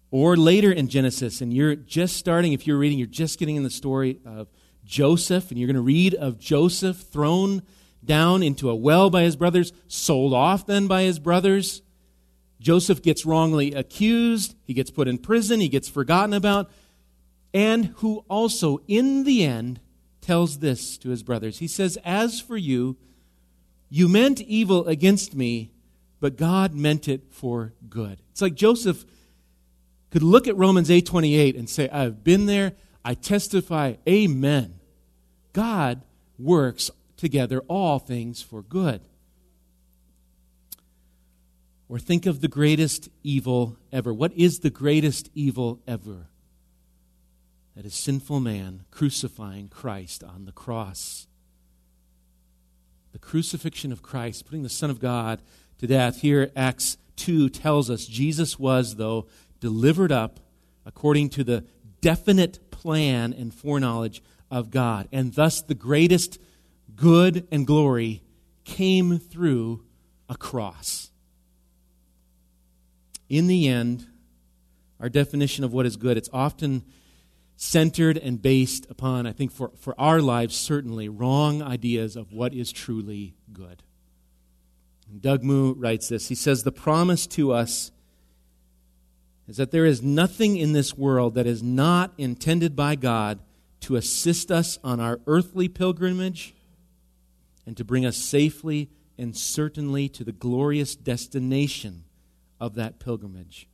Or 0.09 0.35
later 0.35 0.71
in 0.71 0.87
Genesis, 0.87 1.39
and 1.39 1.53
you're 1.53 1.75
just 1.75 2.17
starting, 2.17 2.53
if 2.53 2.65
you're 2.65 2.79
reading, 2.79 2.97
you're 2.97 3.07
just 3.07 3.37
getting 3.37 3.57
in 3.57 3.63
the 3.63 3.69
story 3.69 4.19
of 4.25 4.47
Joseph, 4.83 5.51
and 5.51 5.59
you're 5.59 5.67
going 5.67 5.75
to 5.75 5.81
read 5.81 6.15
of 6.15 6.39
Joseph 6.39 6.97
thrown 6.97 7.61
down 8.03 8.41
into 8.41 8.71
a 8.71 8.75
well 8.75 9.11
by 9.11 9.21
his 9.21 9.35
brothers, 9.35 9.71
sold 9.87 10.33
off 10.33 10.65
then 10.65 10.87
by 10.87 11.03
his 11.03 11.19
brothers. 11.19 11.83
Joseph 12.59 13.03
gets 13.03 13.23
wrongly 13.23 13.73
accused, 13.73 14.55
he 14.63 14.73
gets 14.73 14.89
put 14.89 15.07
in 15.07 15.19
prison, 15.19 15.59
he 15.59 15.69
gets 15.69 15.87
forgotten 15.87 16.33
about, 16.33 16.71
and 17.53 17.87
who 17.97 18.23
also, 18.29 18.79
in 18.87 19.23
the 19.23 19.43
end, 19.43 19.79
tells 20.21 20.59
this 20.59 20.97
to 20.99 21.09
his 21.09 21.23
brothers. 21.23 21.59
He 21.59 21.67
says, 21.67 21.97
As 22.03 22.39
for 22.39 22.57
you, 22.57 22.97
you 23.89 24.07
meant 24.07 24.39
evil 24.41 24.87
against 24.87 25.35
me, 25.35 25.71
but 26.19 26.37
God 26.37 26.73
meant 26.73 27.07
it 27.07 27.23
for 27.29 27.73
good. 27.89 28.19
It's 28.31 28.41
like 28.41 28.55
Joseph 28.55 29.05
could 30.11 30.23
look 30.23 30.47
at 30.47 30.55
Romans 30.55 30.89
8:28 30.89 31.57
and 31.57 31.69
say, 31.69 31.89
I've 31.89 32.23
been 32.23 32.45
there, 32.45 32.73
I 33.03 33.15
testify, 33.15 33.95
amen. 34.07 34.75
God 35.53 36.01
works 36.37 36.91
together 37.17 37.61
all 37.67 37.97
things 37.97 38.41
for 38.41 38.61
good. 38.61 39.01
Or 41.89 41.99
think 41.99 42.25
of 42.25 42.39
the 42.39 42.47
greatest 42.47 43.09
evil 43.23 43.77
ever. 43.91 44.13
What 44.13 44.31
is 44.33 44.59
the 44.59 44.69
greatest 44.69 45.29
evil 45.33 45.81
ever? 45.87 46.27
That 47.81 47.87
is 47.87 47.95
sinful 47.95 48.41
man 48.41 48.83
crucifying 48.91 49.67
Christ 49.67 50.23
on 50.23 50.45
the 50.45 50.51
cross. 50.51 51.25
The 53.11 53.17
crucifixion 53.17 53.91
of 53.91 54.03
Christ, 54.03 54.45
putting 54.45 54.61
the 54.61 54.69
Son 54.69 54.91
of 54.91 54.99
God 54.99 55.41
to 55.79 55.87
death. 55.87 56.21
Here, 56.21 56.51
Acts 56.55 56.97
2 57.15 57.49
tells 57.49 57.89
us 57.89 58.05
Jesus 58.05 58.59
was, 58.59 58.97
though, 58.97 59.25
delivered 59.59 60.11
up 60.11 60.39
according 60.85 61.29
to 61.29 61.43
the 61.43 61.65
definite 62.01 62.69
plan 62.69 63.33
and 63.33 63.51
foreknowledge 63.51 64.21
of 64.51 64.69
God. 64.69 65.07
And 65.11 65.33
thus, 65.33 65.63
the 65.63 65.73
greatest 65.73 66.37
good 66.95 67.47
and 67.51 67.65
glory 67.65 68.21
came 68.63 69.17
through 69.17 69.83
a 70.29 70.37
cross. 70.37 71.09
In 73.27 73.47
the 73.47 73.67
end, 73.67 74.05
our 74.99 75.09
definition 75.09 75.63
of 75.63 75.73
what 75.73 75.87
is 75.87 75.95
good, 75.95 76.15
it's 76.15 76.29
often 76.31 76.83
centered 77.61 78.17
and 78.17 78.41
based 78.41 78.87
upon, 78.89 79.27
I 79.27 79.33
think, 79.33 79.51
for, 79.51 79.69
for 79.77 79.93
our 79.99 80.19
lives, 80.19 80.55
certainly, 80.55 81.07
wrong 81.09 81.61
ideas 81.61 82.15
of 82.15 82.33
what 82.33 82.55
is 82.55 82.71
truly 82.71 83.35
good. 83.53 83.83
And 85.07 85.21
Doug 85.21 85.43
Moo 85.43 85.75
writes 85.75 86.09
this. 86.09 86.27
He 86.27 86.33
says, 86.33 86.63
The 86.63 86.71
promise 86.71 87.27
to 87.27 87.53
us 87.53 87.91
is 89.47 89.57
that 89.57 89.69
there 89.69 89.85
is 89.85 90.01
nothing 90.01 90.57
in 90.57 90.73
this 90.73 90.97
world 90.97 91.35
that 91.35 91.45
is 91.45 91.61
not 91.61 92.13
intended 92.17 92.75
by 92.75 92.95
God 92.95 93.37
to 93.81 93.95
assist 93.95 94.51
us 94.51 94.79
on 94.83 94.99
our 94.99 95.19
earthly 95.27 95.67
pilgrimage 95.67 96.55
and 97.67 97.77
to 97.77 97.85
bring 97.85 98.07
us 98.07 98.17
safely 98.17 98.89
and 99.19 99.37
certainly 99.37 100.09
to 100.09 100.23
the 100.23 100.31
glorious 100.31 100.95
destination 100.95 102.05
of 102.59 102.73
that 102.73 102.97
pilgrimage. 102.97 103.67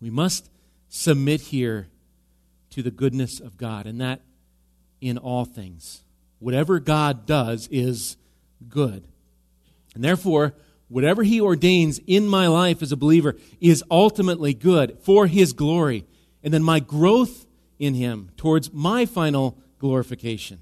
We 0.00 0.10
must 0.10 0.48
submit 0.88 1.40
here 1.40 1.88
to 2.72 2.82
the 2.82 2.90
goodness 2.90 3.40
of 3.40 3.56
God, 3.56 3.86
and 3.86 4.00
that 4.00 4.20
in 5.00 5.18
all 5.18 5.44
things. 5.44 6.02
Whatever 6.38 6.80
God 6.80 7.26
does 7.26 7.68
is 7.70 8.16
good. 8.68 9.04
And 9.94 10.02
therefore, 10.02 10.54
whatever 10.88 11.22
He 11.22 11.40
ordains 11.40 12.00
in 12.06 12.26
my 12.26 12.46
life 12.48 12.82
as 12.82 12.92
a 12.92 12.96
believer 12.96 13.36
is 13.60 13.84
ultimately 13.90 14.54
good 14.54 14.98
for 15.00 15.26
His 15.26 15.52
glory. 15.52 16.04
And 16.42 16.52
then 16.52 16.62
my 16.62 16.80
growth 16.80 17.46
in 17.78 17.94
Him 17.94 18.30
towards 18.36 18.72
my 18.72 19.06
final 19.06 19.58
glorification. 19.78 20.60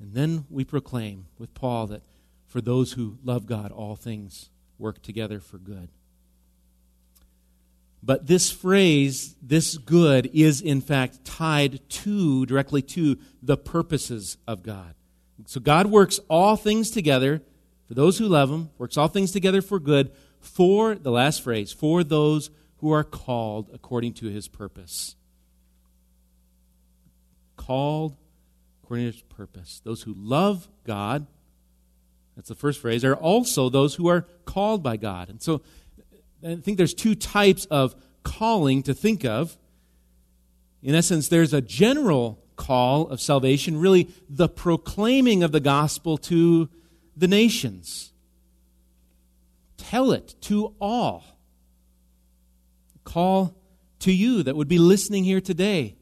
And 0.00 0.14
then 0.14 0.46
we 0.50 0.64
proclaim 0.64 1.26
with 1.38 1.54
Paul 1.54 1.86
that 1.88 2.02
for 2.46 2.60
those 2.60 2.92
who 2.92 3.18
love 3.22 3.46
God, 3.46 3.70
all 3.70 3.96
things 3.96 4.50
work 4.78 5.00
together 5.02 5.40
for 5.40 5.58
good. 5.58 5.88
But 8.02 8.26
this 8.26 8.50
phrase, 8.50 9.36
this 9.40 9.78
good, 9.78 10.30
is 10.32 10.60
in 10.60 10.80
fact 10.80 11.24
tied 11.24 11.88
to, 11.88 12.44
directly 12.46 12.82
to, 12.82 13.18
the 13.42 13.56
purposes 13.56 14.38
of 14.46 14.62
God. 14.62 14.94
So 15.46 15.60
God 15.60 15.86
works 15.86 16.18
all 16.28 16.56
things 16.56 16.90
together 16.90 17.42
for 17.86 17.94
those 17.94 18.18
who 18.18 18.26
love 18.26 18.50
Him, 18.50 18.70
works 18.78 18.96
all 18.96 19.08
things 19.08 19.32
together 19.32 19.62
for 19.62 19.78
good, 19.78 20.12
for, 20.40 20.94
the 20.94 21.10
last 21.10 21.42
phrase, 21.42 21.72
for 21.72 22.02
those 22.02 22.50
who 22.78 22.90
are 22.90 23.04
called 23.04 23.70
according 23.72 24.14
to 24.14 24.26
His 24.26 24.48
purpose. 24.48 25.14
Called 27.56 28.16
according 28.82 29.06
to 29.06 29.12
His 29.12 29.22
purpose. 29.22 29.80
Those 29.84 30.02
who 30.02 30.14
love 30.16 30.68
God, 30.84 31.26
that's 32.34 32.48
the 32.48 32.54
first 32.54 32.80
phrase, 32.80 33.04
are 33.04 33.14
also 33.14 33.68
those 33.68 33.96
who 33.96 34.08
are 34.08 34.26
called 34.44 34.82
by 34.82 34.96
God. 34.96 35.28
And 35.28 35.42
so 35.42 35.62
I 36.44 36.56
think 36.56 36.76
there's 36.76 36.94
two 36.94 37.14
types 37.14 37.66
of 37.66 37.94
calling 38.22 38.82
to 38.84 38.94
think 38.94 39.24
of. 39.24 39.56
In 40.82 40.94
essence, 40.94 41.28
there's 41.28 41.52
a 41.52 41.60
general 41.60 42.42
call 42.56 43.08
of 43.08 43.20
salvation, 43.20 43.78
really 43.78 44.08
the 44.28 44.48
proclaiming 44.48 45.42
of 45.42 45.52
the 45.52 45.60
gospel 45.60 46.18
to 46.18 46.68
the 47.16 47.28
nations. 47.28 48.12
Tell 49.76 50.12
it 50.12 50.34
to 50.42 50.74
all. 50.80 51.24
Call 53.04 53.54
to 54.00 54.12
you 54.12 54.42
that 54.42 54.56
would 54.56 54.68
be 54.68 54.78
listening 54.78 55.24
here 55.24 55.40
today. 55.40 55.96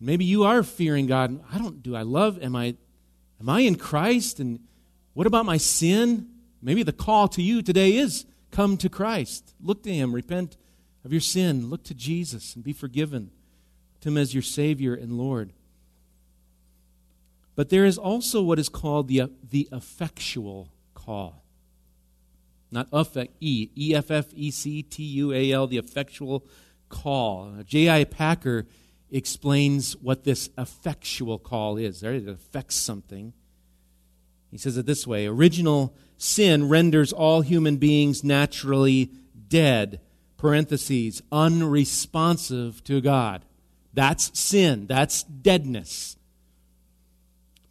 Maybe 0.00 0.24
you 0.24 0.44
are 0.44 0.62
fearing 0.62 1.06
God. 1.06 1.42
I 1.52 1.58
don't 1.58 1.82
do 1.82 1.94
I 1.94 2.02
love 2.02 2.42
am 2.42 2.56
I 2.56 2.76
am 3.40 3.48
I 3.48 3.60
in 3.60 3.76
Christ 3.76 4.40
and 4.40 4.60
what 5.14 5.26
about 5.26 5.44
my 5.44 5.56
sin? 5.56 6.28
Maybe 6.60 6.82
the 6.82 6.92
call 6.92 7.28
to 7.28 7.42
you 7.42 7.62
today 7.62 7.96
is 7.96 8.24
come 8.52 8.76
to 8.76 8.88
Christ. 8.88 9.54
Look 9.60 9.82
to 9.82 9.92
Him, 9.92 10.14
repent 10.14 10.56
of 11.04 11.10
your 11.12 11.20
sin, 11.20 11.68
look 11.68 11.82
to 11.84 11.94
Jesus 11.94 12.54
and 12.54 12.62
be 12.62 12.72
forgiven. 12.72 13.32
To 14.02 14.10
Him 14.10 14.18
as 14.18 14.32
your 14.32 14.42
Savior 14.42 14.94
and 14.94 15.18
Lord. 15.18 15.52
But 17.56 17.68
there 17.68 17.84
is 17.84 17.98
also 17.98 18.42
what 18.42 18.58
is 18.58 18.68
called 18.68 19.08
the, 19.08 19.30
the 19.50 19.68
effectual 19.72 20.72
call. 20.94 21.42
Not 22.70 22.88
effect, 22.92 23.34
E, 23.40 23.68
E 23.76 23.94
F 23.94 24.10
F 24.10 24.26
E 24.34 24.50
C 24.50 24.82
T 24.82 25.02
U 25.02 25.32
A 25.32 25.52
L, 25.52 25.66
the 25.66 25.76
effectual 25.76 26.46
call. 26.88 27.62
J.I. 27.66 28.04
Packer 28.04 28.66
explains 29.10 29.94
what 29.96 30.24
this 30.24 30.48
effectual 30.56 31.38
call 31.38 31.76
is. 31.76 32.02
It 32.02 32.26
affects 32.26 32.76
something. 32.76 33.34
He 34.50 34.56
says 34.56 34.78
it 34.78 34.86
this 34.86 35.06
way 35.06 35.26
Original 35.26 35.94
sin 36.22 36.68
renders 36.68 37.12
all 37.12 37.40
human 37.40 37.76
beings 37.76 38.22
naturally 38.22 39.10
dead, 39.48 40.00
parentheses, 40.36 41.22
unresponsive 41.32 42.82
to 42.84 43.00
God. 43.00 43.44
That's 43.92 44.38
sin. 44.38 44.86
That's 44.86 45.24
deadness. 45.24 46.16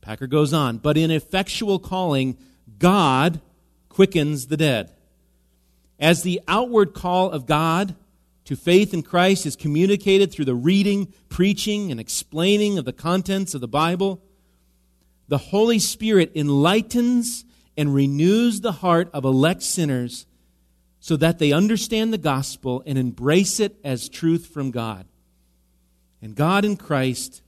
Packer 0.01 0.27
goes 0.27 0.51
on, 0.53 0.77
but 0.77 0.97
in 0.97 1.11
effectual 1.11 1.79
calling, 1.79 2.37
God 2.77 3.39
quickens 3.87 4.47
the 4.47 4.57
dead. 4.57 4.91
As 5.99 6.23
the 6.23 6.41
outward 6.47 6.93
call 6.93 7.29
of 7.31 7.45
God 7.45 7.95
to 8.45 8.55
faith 8.55 8.93
in 8.93 9.03
Christ 9.03 9.45
is 9.45 9.55
communicated 9.55 10.31
through 10.31 10.45
the 10.45 10.55
reading, 10.55 11.13
preaching, 11.29 11.91
and 11.91 11.99
explaining 11.99 12.77
of 12.77 12.85
the 12.85 12.93
contents 12.93 13.53
of 13.53 13.61
the 13.61 13.67
Bible, 13.67 14.21
the 15.27 15.37
Holy 15.37 15.79
Spirit 15.79 16.31
enlightens 16.35 17.45
and 17.77 17.93
renews 17.93 18.62
the 18.62 18.73
heart 18.73 19.10
of 19.13 19.25
elect 19.25 19.63
sinners 19.63 20.25
so 20.99 21.17
that 21.17 21.39
they 21.39 21.51
understand 21.51 22.13
the 22.13 22.17
gospel 22.17 22.84
and 22.86 22.97
embrace 22.97 23.60
it 23.60 23.75
as 23.84 24.10
truth 24.10 24.47
from 24.47 24.71
God. 24.71 25.05
And 26.21 26.36
God 26.36 26.63
in 26.63 26.77
Christ 26.77 27.41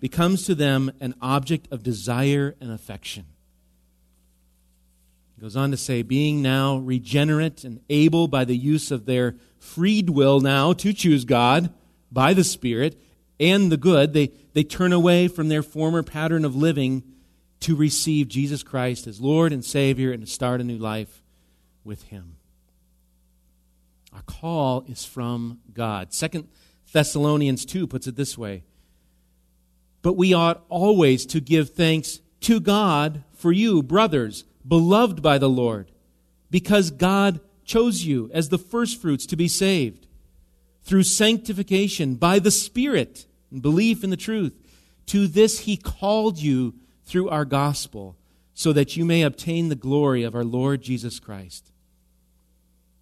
becomes 0.00 0.44
to 0.46 0.54
them 0.54 0.92
an 1.00 1.14
object 1.22 1.68
of 1.70 1.82
desire 1.82 2.54
and 2.60 2.70
affection. 2.70 3.24
He 5.36 5.42
goes 5.42 5.56
on 5.56 5.70
to 5.70 5.76
say, 5.76 6.02
being 6.02 6.42
now 6.42 6.76
regenerate 6.76 7.64
and 7.64 7.80
able 7.88 8.28
by 8.28 8.44
the 8.44 8.56
use 8.56 8.90
of 8.90 9.06
their 9.06 9.36
freed 9.58 10.10
will 10.10 10.40
now 10.40 10.72
to 10.74 10.92
choose 10.92 11.24
God 11.24 11.72
by 12.10 12.34
the 12.34 12.44
Spirit 12.44 13.00
and 13.40 13.72
the 13.72 13.76
good, 13.76 14.12
they, 14.12 14.32
they 14.52 14.62
turn 14.62 14.92
away 14.92 15.28
from 15.28 15.48
their 15.48 15.62
former 15.62 16.02
pattern 16.02 16.44
of 16.44 16.54
living 16.54 17.02
to 17.62 17.76
receive 17.76 18.28
Jesus 18.28 18.62
Christ 18.62 19.06
as 19.06 19.20
Lord 19.20 19.52
and 19.52 19.64
Savior 19.64 20.12
and 20.12 20.24
to 20.24 20.30
start 20.30 20.60
a 20.60 20.64
new 20.64 20.78
life 20.78 21.22
with 21.84 22.04
Him. 22.04 22.36
Our 24.12 24.22
call 24.22 24.84
is 24.88 25.04
from 25.04 25.60
God. 25.72 26.12
Second 26.12 26.48
Thessalonians 26.92 27.64
2 27.64 27.86
puts 27.86 28.06
it 28.06 28.16
this 28.16 28.36
way 28.36 28.64
but 30.02 30.14
we 30.14 30.34
ought 30.34 30.64
always 30.68 31.24
to 31.26 31.40
give 31.40 31.70
thanks 31.70 32.20
to 32.40 32.60
God 32.60 33.22
for 33.32 33.52
you, 33.52 33.82
brothers, 33.82 34.44
beloved 34.66 35.22
by 35.22 35.38
the 35.38 35.48
Lord, 35.48 35.90
because 36.50 36.90
God 36.90 37.40
chose 37.64 38.04
you 38.04 38.28
as 38.34 38.48
the 38.48 38.58
firstfruits 38.58 39.26
to 39.26 39.36
be 39.36 39.48
saved 39.48 40.08
through 40.82 41.04
sanctification 41.04 42.16
by 42.16 42.40
the 42.40 42.50
Spirit 42.50 43.26
and 43.52 43.62
belief 43.62 44.02
in 44.02 44.10
the 44.10 44.16
truth. 44.16 44.58
To 45.06 45.28
this 45.28 45.60
he 45.60 45.76
called 45.76 46.38
you 46.38 46.74
through 47.04 47.28
our 47.28 47.44
gospel, 47.44 48.16
so 48.54 48.72
that 48.72 48.96
you 48.96 49.04
may 49.04 49.22
obtain 49.22 49.68
the 49.68 49.74
glory 49.74 50.22
of 50.22 50.34
our 50.34 50.44
Lord 50.44 50.82
Jesus 50.82 51.18
Christ. 51.18 51.72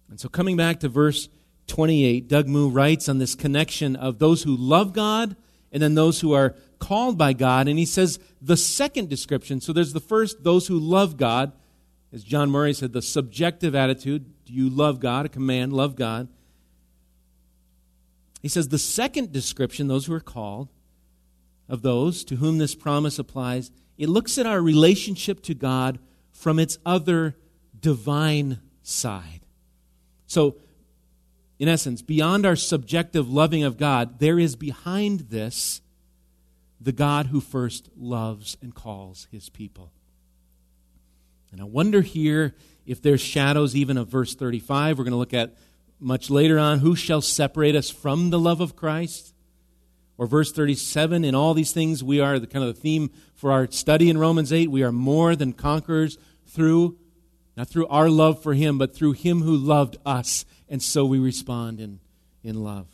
And 0.09 0.19
so, 0.19 0.29
coming 0.29 0.57
back 0.57 0.79
to 0.81 0.89
verse 0.89 1.29
28, 1.67 2.27
Doug 2.27 2.47
Moo 2.47 2.69
writes 2.69 3.07
on 3.07 3.17
this 3.17 3.35
connection 3.35 3.95
of 3.95 4.19
those 4.19 4.43
who 4.43 4.55
love 4.55 4.93
God 4.93 5.35
and 5.71 5.81
then 5.81 5.95
those 5.95 6.19
who 6.19 6.33
are 6.33 6.55
called 6.79 7.17
by 7.17 7.33
God. 7.33 7.67
And 7.67 7.79
he 7.79 7.85
says 7.85 8.19
the 8.41 8.57
second 8.57 9.09
description. 9.09 9.61
So 9.61 9.71
there's 9.71 9.93
the 9.93 10.01
first, 10.01 10.43
those 10.43 10.67
who 10.67 10.77
love 10.77 11.17
God. 11.17 11.53
As 12.11 12.23
John 12.23 12.49
Murray 12.49 12.73
said, 12.73 12.91
the 12.91 13.01
subjective 13.01 13.73
attitude 13.73 14.25
do 14.45 14.53
you 14.53 14.69
love 14.69 14.99
God? 14.99 15.25
A 15.25 15.29
command, 15.29 15.71
love 15.71 15.95
God. 15.95 16.27
He 18.41 18.49
says 18.49 18.67
the 18.67 18.79
second 18.79 19.31
description, 19.31 19.87
those 19.87 20.07
who 20.07 20.13
are 20.13 20.19
called, 20.19 20.67
of 21.69 21.83
those 21.83 22.25
to 22.25 22.35
whom 22.35 22.57
this 22.57 22.75
promise 22.75 23.17
applies, 23.17 23.71
it 24.01 24.09
looks 24.09 24.39
at 24.39 24.47
our 24.47 24.59
relationship 24.59 25.43
to 25.43 25.53
God 25.53 25.99
from 26.31 26.57
its 26.57 26.79
other 26.83 27.35
divine 27.79 28.59
side. 28.81 29.41
So, 30.25 30.55
in 31.59 31.67
essence, 31.67 32.01
beyond 32.01 32.43
our 32.43 32.55
subjective 32.55 33.29
loving 33.29 33.63
of 33.63 33.77
God, 33.77 34.17
there 34.17 34.39
is 34.39 34.55
behind 34.55 35.29
this 35.29 35.81
the 36.79 36.91
God 36.91 37.27
who 37.27 37.39
first 37.39 37.89
loves 37.95 38.57
and 38.59 38.73
calls 38.73 39.27
his 39.31 39.49
people. 39.49 39.91
And 41.51 41.61
I 41.61 41.65
wonder 41.65 42.01
here 42.01 42.55
if 42.87 43.03
there's 43.03 43.21
shadows 43.21 43.75
even 43.75 43.97
of 43.97 44.07
verse 44.07 44.33
35. 44.33 44.97
We're 44.97 45.03
going 45.03 45.11
to 45.11 45.17
look 45.17 45.35
at 45.35 45.55
much 45.99 46.31
later 46.31 46.57
on 46.57 46.79
who 46.79 46.95
shall 46.95 47.21
separate 47.21 47.75
us 47.75 47.91
from 47.91 48.31
the 48.31 48.39
love 48.39 48.61
of 48.61 48.75
Christ? 48.75 49.30
Or 50.21 50.27
verse 50.27 50.51
37, 50.51 51.25
in 51.25 51.33
all 51.33 51.55
these 51.55 51.71
things, 51.71 52.03
we 52.03 52.19
are 52.19 52.37
the 52.37 52.45
kind 52.45 52.63
of 52.63 52.75
the 52.75 52.79
theme 52.79 53.09
for 53.33 53.51
our 53.51 53.71
study 53.71 54.07
in 54.07 54.19
Romans 54.19 54.53
8. 54.53 54.69
We 54.69 54.83
are 54.83 54.91
more 54.91 55.35
than 55.35 55.51
conquerors 55.51 56.19
through, 56.45 56.99
not 57.57 57.69
through 57.69 57.87
our 57.87 58.07
love 58.07 58.43
for 58.43 58.53
Him, 58.53 58.77
but 58.77 58.93
through 58.93 59.13
Him 59.13 59.41
who 59.41 59.57
loved 59.57 59.97
us. 60.05 60.45
And 60.69 60.83
so 60.83 61.05
we 61.05 61.17
respond 61.17 61.79
in, 61.79 62.01
in 62.43 62.63
love 62.63 62.85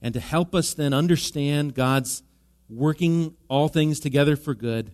and 0.00 0.14
to 0.14 0.20
help 0.20 0.54
us 0.54 0.74
then 0.74 0.92
understand 0.92 1.74
God's 1.74 2.22
working 2.68 3.34
all 3.48 3.68
things 3.68 4.00
together 4.00 4.36
for 4.36 4.54
good, 4.54 4.92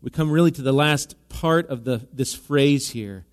we 0.00 0.10
come 0.10 0.30
really 0.30 0.50
to 0.52 0.62
the 0.62 0.72
last 0.72 1.16
part 1.28 1.68
of 1.68 1.84
the, 1.84 2.06
this 2.12 2.34
phrase 2.34 2.90
here. 2.90 3.26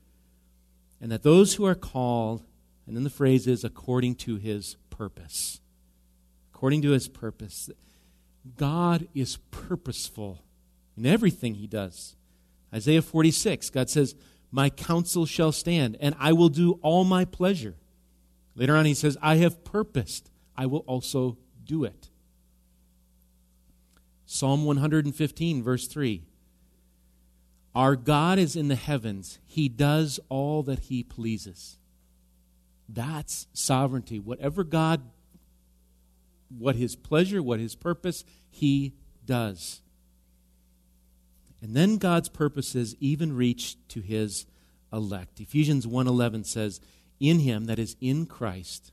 And 1.02 1.12
that 1.12 1.24
those 1.24 1.56
who 1.56 1.66
are 1.66 1.76
called, 1.76 2.44
and 2.86 2.96
then 2.96 3.04
the 3.04 3.10
phrase 3.10 3.48
is 3.48 3.64
according 3.64 4.16
to 4.16 4.36
his 4.36 4.76
purpose. 4.90 5.62
According 6.60 6.82
to 6.82 6.90
his 6.90 7.08
purpose. 7.08 7.70
God 8.58 9.08
is 9.16 9.38
purposeful 9.50 10.44
in 10.98 11.06
everything 11.06 11.56
he 11.56 11.68
does. 11.68 12.18
Isaiah 12.74 13.02
46, 13.02 13.70
God 13.70 13.90
says, 13.90 14.14
My 14.52 14.70
counsel 14.70 15.26
shall 15.26 15.54
stand, 15.54 15.96
and 16.02 16.16
I 16.20 16.34
will 16.34 16.50
do 16.50 16.74
all 16.82 17.06
my 17.06 17.24
pleasure. 17.24 17.76
Later 18.56 18.76
on, 18.76 18.84
he 18.84 18.94
says, 18.94 19.18
I 19.22 19.38
have 19.38 19.64
purposed 19.64 20.30
I 20.58 20.66
will 20.66 20.80
also 20.80 21.38
do 21.64 21.86
it. 21.86 22.10
Psalm 24.26 24.66
115, 24.66 25.64
verse 25.64 25.88
3. 25.88 26.24
Our 27.74 27.96
God 27.96 28.38
is 28.38 28.58
in 28.58 28.68
the 28.68 28.76
heavens, 28.76 29.40
He 29.46 29.70
does 29.70 30.20
all 30.28 30.62
that 30.64 30.80
He 30.80 31.04
pleases. 31.04 31.78
That's 32.90 33.48
sovereignty. 33.54 34.20
Whatever 34.20 34.66
God, 34.66 35.04
what 36.50 36.76
His 36.76 36.96
pleasure, 36.96 37.42
what 37.42 37.60
His 37.60 37.76
purpose, 37.76 38.24
He 38.50 38.94
does. 39.26 39.82
And 41.62 41.76
then 41.76 41.98
God's 41.98 42.30
purposes 42.30 42.96
even 43.00 43.36
reach 43.36 43.76
to 43.90 44.02
His 44.02 44.46
elect. 44.92 45.40
Ephesians 45.40 45.86
1:11 45.86 46.44
says, 46.46 46.80
"In 47.20 47.40
Him, 47.40 47.66
that 47.66 47.80
is 47.80 47.96
in 48.00 48.26
Christ, 48.26 48.92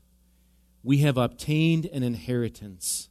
we 0.83 0.99
have 0.99 1.16
obtained 1.16 1.87
an 1.87 2.03
inheritance, 2.03 3.09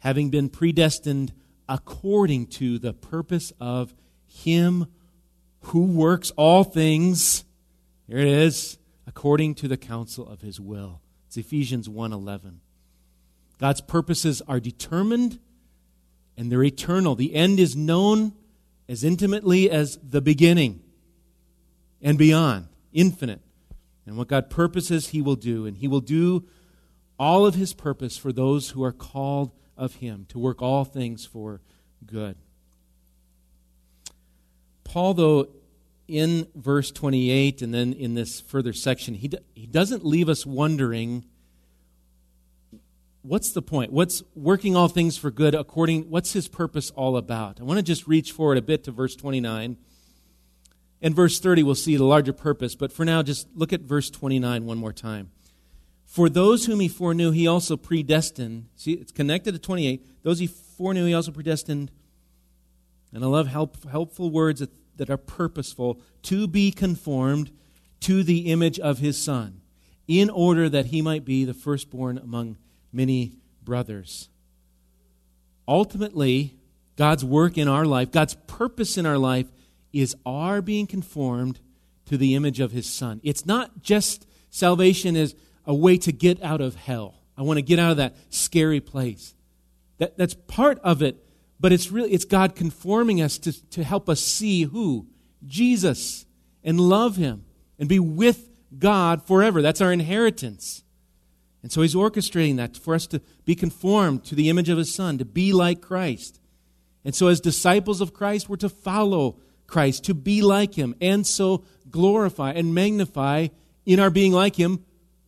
having 0.00 0.30
been 0.30 0.48
predestined 0.48 1.32
according 1.68 2.46
to 2.46 2.78
the 2.78 2.92
purpose 2.92 3.52
of 3.60 3.94
Him 4.26 4.86
who 5.60 5.84
works 5.84 6.30
all 6.32 6.64
things. 6.64 7.44
Here 8.06 8.18
it 8.18 8.26
is, 8.26 8.78
according 9.06 9.54
to 9.56 9.68
the 9.68 9.76
counsel 9.76 10.26
of 10.28 10.40
His 10.40 10.58
will. 10.58 11.00
It's 11.26 11.36
Ephesians 11.36 11.88
1:11. 11.88 12.60
God's 13.60 13.80
purposes 13.80 14.40
are 14.48 14.58
determined 14.58 15.38
and 16.36 16.50
they're 16.50 16.64
eternal. 16.64 17.14
The 17.14 17.34
end 17.34 17.60
is 17.60 17.76
known 17.76 18.32
as 18.88 19.04
intimately 19.04 19.70
as 19.70 19.98
the 20.02 20.20
beginning 20.20 20.80
and 22.00 22.16
beyond, 22.16 22.68
infinite. 22.92 23.42
And 24.06 24.16
what 24.16 24.28
God 24.28 24.48
purposes, 24.48 25.08
He 25.08 25.20
will 25.20 25.36
do, 25.36 25.66
and 25.66 25.76
He 25.76 25.86
will 25.86 26.00
do 26.00 26.46
all 27.20 27.44
of 27.44 27.54
his 27.54 27.74
purpose 27.74 28.16
for 28.16 28.32
those 28.32 28.70
who 28.70 28.82
are 28.82 28.92
called 28.92 29.52
of 29.76 29.96
him 29.96 30.24
to 30.30 30.38
work 30.38 30.62
all 30.62 30.86
things 30.86 31.26
for 31.26 31.60
good. 32.06 32.34
Paul, 34.84 35.12
though, 35.12 35.48
in 36.08 36.48
verse 36.54 36.90
28 36.90 37.60
and 37.60 37.74
then 37.74 37.92
in 37.92 38.14
this 38.14 38.40
further 38.40 38.72
section, 38.72 39.12
he, 39.12 39.30
he 39.54 39.66
doesn't 39.66 40.02
leave 40.02 40.30
us 40.30 40.46
wondering 40.46 41.26
what's 43.22 43.52
the 43.52 43.62
point? 43.62 43.92
What's 43.92 44.22
working 44.34 44.76
all 44.76 44.88
things 44.88 45.16
for 45.16 45.30
good 45.30 45.54
according, 45.54 46.10
what's 46.10 46.32
his 46.32 46.48
purpose 46.48 46.90
all 46.90 47.16
about? 47.16 47.60
I 47.60 47.64
want 47.64 47.78
to 47.78 47.82
just 47.82 48.06
reach 48.06 48.32
forward 48.32 48.58
a 48.58 48.62
bit 48.62 48.84
to 48.84 48.90
verse 48.90 49.14
29. 49.16 49.76
And 51.02 51.16
verse 51.16 51.40
30, 51.40 51.62
we'll 51.62 51.74
see 51.74 51.96
the 51.96 52.04
larger 52.04 52.32
purpose, 52.32 52.74
but 52.74 52.92
for 52.92 53.04
now, 53.04 53.22
just 53.22 53.48
look 53.54 53.72
at 53.72 53.80
verse 53.80 54.10
29 54.10 54.66
one 54.66 54.76
more 54.76 54.92
time. 54.92 55.30
For 56.04 56.28
those 56.28 56.66
whom 56.66 56.80
he 56.80 56.88
foreknew, 56.88 57.30
he 57.30 57.46
also 57.46 57.76
predestined. 57.76 58.66
See, 58.74 58.92
it's 58.94 59.12
connected 59.12 59.52
to 59.52 59.58
28. 59.58 60.04
Those 60.22 60.40
he 60.40 60.46
foreknew, 60.46 61.06
he 61.06 61.14
also 61.14 61.30
predestined. 61.30 61.90
And 63.14 63.24
I 63.24 63.28
love 63.28 63.46
help, 63.46 63.88
helpful 63.88 64.30
words 64.30 64.60
that, 64.60 64.70
that 64.96 65.08
are 65.08 65.16
purposeful 65.16 66.00
to 66.24 66.46
be 66.46 66.70
conformed 66.70 67.50
to 68.00 68.22
the 68.22 68.50
image 68.50 68.78
of 68.78 68.98
his 68.98 69.22
Son, 69.22 69.60
in 70.06 70.28
order 70.28 70.68
that 70.68 70.86
he 70.86 71.00
might 71.00 71.24
be 71.24 71.44
the 71.44 71.54
firstborn 71.54 72.18
among 72.18 72.56
many 72.92 73.32
brothers. 73.62 74.28
Ultimately, 75.66 76.56
God's 76.96 77.24
work 77.24 77.56
in 77.56 77.68
our 77.68 77.86
life, 77.86 78.10
God's 78.10 78.34
purpose 78.46 78.98
in 78.98 79.06
our 79.06 79.18
life 79.18 79.46
is 79.92 80.16
our 80.26 80.60
being 80.60 80.86
conformed 80.86 81.60
to 82.06 82.16
the 82.16 82.34
image 82.34 82.60
of 82.60 82.72
his 82.72 82.88
son. 82.88 83.20
It's 83.22 83.46
not 83.46 83.82
just 83.82 84.26
salvation 84.50 85.16
as 85.16 85.34
a 85.64 85.74
way 85.74 85.96
to 85.98 86.12
get 86.12 86.42
out 86.42 86.60
of 86.60 86.74
hell. 86.74 87.14
I 87.36 87.42
want 87.42 87.58
to 87.58 87.62
get 87.62 87.78
out 87.78 87.92
of 87.92 87.96
that 87.98 88.16
scary 88.30 88.80
place. 88.80 89.34
That, 89.98 90.16
that's 90.18 90.34
part 90.34 90.78
of 90.80 91.02
it, 91.02 91.24
but 91.58 91.72
it's 91.72 91.90
really 91.90 92.10
it's 92.10 92.24
God 92.24 92.54
conforming 92.54 93.22
us 93.22 93.38
to, 93.38 93.70
to 93.70 93.84
help 93.84 94.08
us 94.08 94.20
see 94.20 94.64
who? 94.64 95.06
Jesus 95.46 96.26
and 96.62 96.80
love 96.80 97.16
him 97.16 97.44
and 97.78 97.88
be 97.88 97.98
with 97.98 98.50
God 98.78 99.26
forever. 99.26 99.62
That's 99.62 99.80
our 99.80 99.92
inheritance. 99.92 100.84
And 101.62 101.70
so 101.70 101.82
he's 101.82 101.94
orchestrating 101.94 102.56
that 102.56 102.76
for 102.76 102.94
us 102.94 103.06
to 103.08 103.20
be 103.44 103.54
conformed 103.54 104.24
to 104.24 104.34
the 104.34 104.48
image 104.48 104.68
of 104.68 104.78
his 104.78 104.94
son, 104.94 105.18
to 105.18 105.24
be 105.24 105.52
like 105.52 105.80
Christ. 105.80 106.40
And 107.04 107.14
so, 107.14 107.28
as 107.28 107.40
disciples 107.40 108.00
of 108.00 108.12
Christ, 108.12 108.48
we're 108.48 108.56
to 108.56 108.68
follow 108.68 109.40
Christ, 109.66 110.04
to 110.04 110.14
be 110.14 110.42
like 110.42 110.74
him, 110.74 110.94
and 111.00 111.26
so 111.26 111.64
glorify 111.90 112.52
and 112.52 112.74
magnify 112.74 113.48
in 113.86 114.00
our 114.00 114.10
being 114.10 114.32
like 114.32 114.56
him 114.56 114.84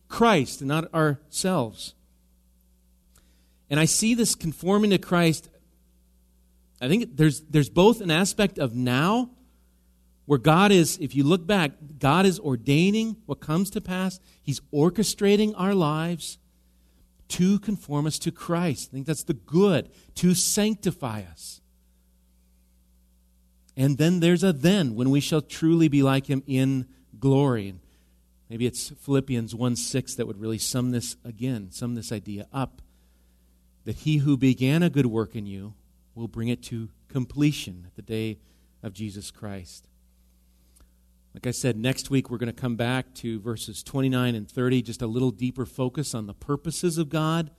Christ 0.07 0.61
and 0.61 0.67
not 0.67 0.93
ourselves. 0.93 1.95
And 3.69 3.79
I 3.79 3.85
see 3.85 4.13
this 4.13 4.35
conforming 4.35 4.91
to 4.91 4.99
Christ. 4.99 5.49
I 6.79 6.87
think 6.87 7.17
there's, 7.17 7.41
there's 7.41 7.69
both 7.69 8.01
an 8.01 8.11
aspect 8.11 8.59
of 8.59 8.75
now 8.75 9.31
where 10.25 10.39
God 10.39 10.71
is, 10.71 10.97
if 10.99 11.15
you 11.15 11.23
look 11.23 11.45
back, 11.45 11.71
God 11.99 12.25
is 12.25 12.39
ordaining 12.39 13.17
what 13.25 13.41
comes 13.41 13.69
to 13.71 13.81
pass. 13.81 14.19
He's 14.41 14.61
orchestrating 14.73 15.53
our 15.57 15.73
lives 15.73 16.37
to 17.29 17.59
conform 17.59 18.05
us 18.05 18.19
to 18.19 18.31
Christ. 18.31 18.89
I 18.91 18.93
think 18.93 19.07
that's 19.07 19.23
the 19.23 19.33
good, 19.33 19.89
to 20.15 20.33
sanctify 20.33 21.23
us. 21.29 21.61
And 23.75 23.97
then 23.97 24.19
there's 24.19 24.43
a 24.43 24.53
then 24.53 24.95
when 24.95 25.09
we 25.09 25.19
shall 25.19 25.41
truly 25.41 25.87
be 25.87 26.03
like 26.03 26.27
him 26.27 26.43
in 26.45 26.87
glory. 27.19 27.73
Maybe 28.49 28.67
it's 28.67 28.89
Philippians 28.89 29.55
1 29.55 29.75
6 29.75 30.15
that 30.15 30.27
would 30.27 30.39
really 30.39 30.59
sum 30.59 30.91
this 30.91 31.17
again, 31.25 31.71
sum 31.71 31.95
this 31.95 32.11
idea 32.11 32.47
up. 32.53 32.81
That 33.85 33.95
he 33.97 34.17
who 34.17 34.37
began 34.37 34.83
a 34.83 34.89
good 34.89 35.07
work 35.07 35.35
in 35.35 35.45
you 35.45 35.73
will 36.15 36.27
bring 36.27 36.47
it 36.47 36.61
to 36.63 36.89
completion 37.09 37.83
at 37.87 37.95
the 37.95 38.01
day 38.01 38.37
of 38.83 38.93
Jesus 38.93 39.31
Christ. 39.31 39.87
Like 41.33 41.47
I 41.47 41.51
said, 41.51 41.77
next 41.77 42.09
week 42.09 42.29
we're 42.29 42.37
going 42.37 42.53
to 42.53 42.61
come 42.61 42.75
back 42.75 43.13
to 43.15 43.39
verses 43.39 43.81
29 43.81 44.35
and 44.35 44.49
30, 44.49 44.81
just 44.83 45.01
a 45.01 45.07
little 45.07 45.31
deeper 45.31 45.65
focus 45.65 46.13
on 46.13 46.27
the 46.27 46.33
purposes 46.33 46.97
of 46.97 47.09
God. 47.09 47.49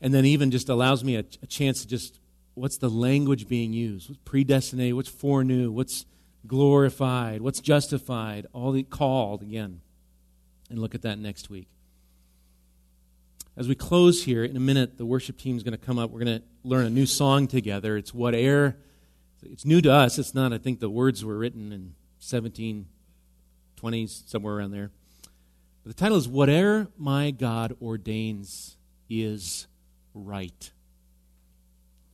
And 0.00 0.14
then 0.14 0.24
even 0.24 0.50
just 0.50 0.68
allows 0.68 1.02
me 1.02 1.16
a, 1.16 1.24
a 1.42 1.46
chance 1.46 1.82
to 1.82 1.88
just, 1.88 2.20
what's 2.54 2.78
the 2.78 2.88
language 2.88 3.48
being 3.48 3.72
used? 3.72 4.08
What's 4.08 4.20
predestinated? 4.24 4.94
What's 4.94 5.08
foreknew? 5.08 5.72
What's 5.72 6.06
glorified? 6.46 7.40
What's 7.40 7.60
justified? 7.60 8.46
All 8.52 8.70
the 8.70 8.84
called 8.84 9.42
again. 9.42 9.80
And 10.70 10.78
look 10.78 10.94
at 10.94 11.02
that 11.02 11.18
next 11.18 11.50
week. 11.50 11.68
As 13.56 13.66
we 13.66 13.74
close 13.74 14.24
here, 14.24 14.44
in 14.44 14.56
a 14.56 14.60
minute, 14.60 14.98
the 14.98 15.06
worship 15.06 15.38
team 15.38 15.56
is 15.56 15.62
going 15.62 15.72
to 15.72 15.84
come 15.84 15.98
up. 15.98 16.10
We're 16.10 16.24
going 16.24 16.38
to 16.38 16.44
learn 16.62 16.84
a 16.84 16.90
new 16.90 17.06
song 17.06 17.48
together. 17.48 17.96
It's 17.96 18.12
Whate'er. 18.12 18.76
It's 19.42 19.64
new 19.64 19.80
to 19.80 19.90
us. 19.90 20.18
It's 20.18 20.34
not, 20.34 20.52
I 20.52 20.58
think 20.58 20.80
the 20.80 20.90
words 20.90 21.24
were 21.24 21.38
written 21.38 21.72
in 21.72 21.94
1720s, 22.26 24.28
somewhere 24.28 24.54
around 24.54 24.72
there. 24.72 24.90
But 25.82 25.96
the 25.96 26.00
title 26.00 26.18
is 26.18 26.28
Whatever 26.28 26.88
My 26.98 27.30
God 27.30 27.74
Ordains 27.80 28.76
is 29.08 29.66
Right. 30.14 30.70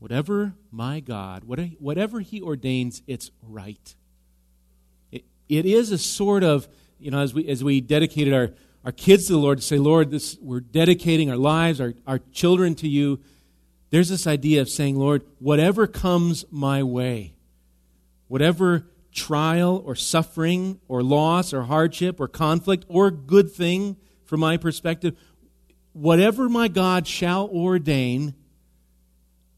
Whatever 0.03 0.53
my 0.73 0.99
God, 0.99 1.45
whatever 1.45 2.19
He 2.19 2.43
ordains, 2.43 3.05
it's 3.07 3.31
right. 3.41 3.95
It, 5.13 5.23
it 5.49 5.65
is 5.65 5.93
a 5.93 5.99
sort 5.99 6.43
of, 6.43 6.67
you 6.99 7.13
know, 7.13 7.21
as 7.21 7.33
we, 7.33 7.47
as 7.47 7.63
we 7.63 7.81
dedicated 7.81 8.35
our, 8.35 8.51
our 8.85 8.91
kids 8.91 9.29
to 9.29 9.35
the 9.35 9.39
Lord 9.39 9.59
to 9.59 9.65
say, 9.65 9.79
Lord, 9.79 10.11
this, 10.11 10.37
we're 10.41 10.59
dedicating 10.59 11.31
our 11.31 11.37
lives, 11.37 11.81
our, 11.81 11.95
our 12.05 12.19
children 12.33 12.75
to 12.77 12.89
you. 12.89 13.21
There's 13.91 14.09
this 14.09 14.27
idea 14.27 14.61
of 14.61 14.69
saying, 14.69 14.99
Lord, 14.99 15.23
whatever 15.39 15.87
comes 15.87 16.45
my 16.51 16.83
way, 16.83 17.35
whatever 18.27 18.85
trial 19.13 19.83
or 19.85 19.95
suffering 19.95 20.81
or 20.89 21.03
loss 21.03 21.53
or 21.53 21.65
hardship 21.65 22.19
or 22.19 22.29
conflict 22.29 22.85
or 22.89 23.11
good 23.11 23.51
thing 23.51 23.97
from 24.25 24.41
my 24.41 24.57
perspective, 24.57 25.17
whatever 25.93 26.49
my 26.49 26.69
God 26.69 27.07
shall 27.07 27.49
ordain, 27.49 28.35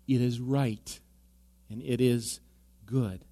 it 0.08 0.20
is 0.20 0.40
right 0.40 1.00
and 1.70 1.82
it 1.82 2.00
is 2.00 2.40
good. 2.84 3.24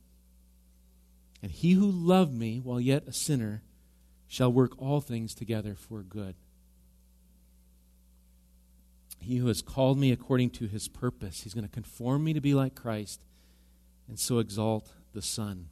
And 1.42 1.50
he 1.50 1.72
who 1.72 1.90
loved 1.90 2.32
me 2.32 2.60
while 2.60 2.80
yet 2.80 3.04
a 3.06 3.12
sinner 3.12 3.62
shall 4.28 4.52
work 4.52 4.80
all 4.80 5.00
things 5.00 5.34
together 5.34 5.74
for 5.74 6.02
good. 6.02 6.36
He 9.18 9.36
who 9.36 9.48
has 9.48 9.62
called 9.62 9.98
me 9.98 10.10
according 10.10 10.50
to 10.50 10.66
his 10.66 10.88
purpose, 10.88 11.42
he's 11.42 11.54
going 11.54 11.66
to 11.66 11.72
conform 11.72 12.24
me 12.24 12.32
to 12.32 12.40
be 12.40 12.54
like 12.54 12.74
Christ 12.74 13.24
and 14.08 14.18
so 14.18 14.38
exalt 14.38 14.92
the 15.12 15.22
Son. 15.22 15.68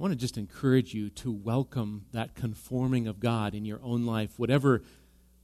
I 0.00 0.02
want 0.02 0.14
to 0.14 0.18
just 0.18 0.38
encourage 0.38 0.94
you 0.94 1.10
to 1.10 1.30
welcome 1.30 2.06
that 2.12 2.34
conforming 2.34 3.06
of 3.06 3.20
God 3.20 3.54
in 3.54 3.66
your 3.66 3.80
own 3.82 4.06
life, 4.06 4.30
whatever, 4.38 4.82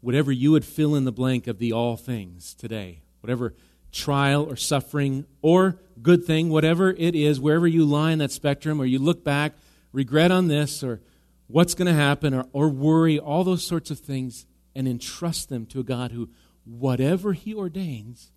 whatever 0.01 0.33
you 0.33 0.53
would 0.53 0.65
fill 0.65 0.95
in 0.95 1.05
the 1.05 1.13
blank 1.13 1.47
of 1.47 1.59
the 1.59 1.75
all 1.75 1.99
things 1.99 2.55
today, 2.55 3.03
whatever 3.21 3.53
trial 3.93 4.45
or 4.45 4.57
suffering 4.57 5.27
or 5.43 5.79
good 6.01 6.25
thing, 6.25 6.49
whatever 6.49 6.89
it 6.91 7.15
is, 7.15 7.39
wherever 7.39 7.67
you 7.67 7.85
lie 7.85 8.13
in 8.13 8.19
that 8.21 8.33
spectrum, 8.33 8.81
or 8.81 8.87
you 8.87 8.99
look 8.99 9.23
back, 9.23 9.53
regret 9.93 10.31
on 10.31 10.49
this, 10.49 10.83
or 10.83 11.03
what's 11.49 11.75
going 11.75 11.89
to 11.89 11.93
happen, 11.93 12.33
or, 12.33 12.47
or 12.55 12.71
worry, 12.71 13.19
all 13.19 13.45
those 13.45 13.63
sorts 13.63 13.91
of 13.91 13.99
things, 13.99 14.47
and 14.75 14.89
entrust 14.89 15.51
them 15.51 15.67
to 15.67 15.81
a 15.81 15.85
God 15.85 16.13
who, 16.13 16.31
whatever 16.65 17.35
He 17.35 17.55
ordains, 17.55 18.33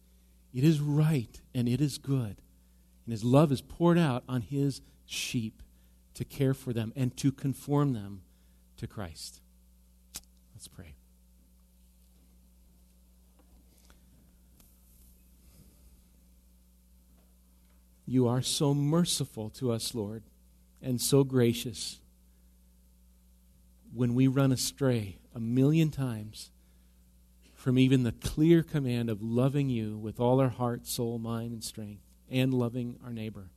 it 0.54 0.66
is 0.66 0.82
right 0.82 1.40
and 1.56 1.70
it 1.70 1.80
is 1.80 1.98
good. 1.98 2.42
And 3.06 3.12
His 3.12 3.24
love 3.24 3.54
is 3.54 3.62
poured 3.62 3.98
out 3.98 4.26
on 4.28 4.42
His 4.42 4.82
sheep 5.06 5.64
to 6.16 6.26
care 6.26 6.54
for 6.54 6.74
them 6.74 6.92
and 6.96 7.16
to 7.18 7.32
conform 7.32 7.94
them 7.94 8.22
to 8.78 8.88
Christ. 8.88 9.42
Let's 10.54 10.68
pray. 10.68 10.96
You 18.06 18.28
are 18.28 18.42
so 18.42 18.74
merciful 18.74 19.52
to 19.52 19.72
us, 19.72 19.94
Lord, 19.94 20.24
and 20.82 21.00
so 21.00 21.24
gracious. 21.24 22.00
When 23.94 24.16
we 24.16 24.28
run 24.28 24.52
astray 24.52 25.20
a 25.36 25.40
million 25.40 25.92
times 25.92 26.50
from 27.54 27.78
even 27.78 28.04
the 28.04 28.14
clear 28.14 28.64
command 28.64 29.10
of 29.10 29.22
loving 29.22 29.70
you 29.70 29.98
with 29.98 30.20
all 30.20 30.40
our 30.40 30.50
heart, 30.50 30.88
soul, 30.88 31.20
mind, 31.20 31.52
and 31.52 31.64
strength, 31.64 32.02
and 32.32 32.54
loving 32.54 32.98
our 33.04 33.14
neighbor. 33.14 33.52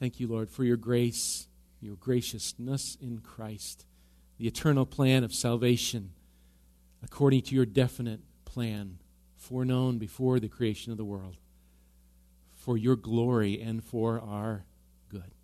Thank 0.00 0.18
you, 0.18 0.28
Lord, 0.28 0.48
for 0.48 0.64
your 0.64 0.78
grace, 0.78 1.46
your 1.78 1.94
graciousness 1.94 2.96
in 3.02 3.18
Christ, 3.18 3.84
the 4.38 4.46
eternal 4.46 4.86
plan 4.86 5.24
of 5.24 5.34
salvation 5.34 6.12
according 7.04 7.42
to 7.42 7.54
your 7.54 7.66
definite 7.66 8.20
plan, 8.46 8.98
foreknown 9.36 9.98
before 9.98 10.40
the 10.40 10.48
creation 10.48 10.90
of 10.90 10.96
the 10.96 11.04
world, 11.04 11.36
for 12.54 12.78
your 12.78 12.96
glory 12.96 13.60
and 13.60 13.84
for 13.84 14.18
our 14.20 14.64
good. 15.10 15.34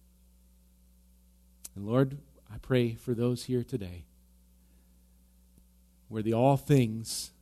And 1.75 1.87
Lord, 1.87 2.17
I 2.51 2.57
pray 2.57 2.95
for 2.95 3.13
those 3.13 3.45
here 3.45 3.63
today 3.63 4.05
where 6.09 6.23
the 6.23 6.33
all 6.33 6.57
things 6.57 7.33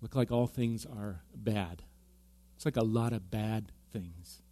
look 0.00 0.14
like 0.14 0.30
all 0.30 0.46
things 0.46 0.86
are 0.86 1.22
bad. 1.34 1.82
It's 2.54 2.64
like 2.64 2.76
a 2.76 2.84
lot 2.84 3.12
of 3.12 3.32
bad 3.32 3.72
things. 3.92 4.42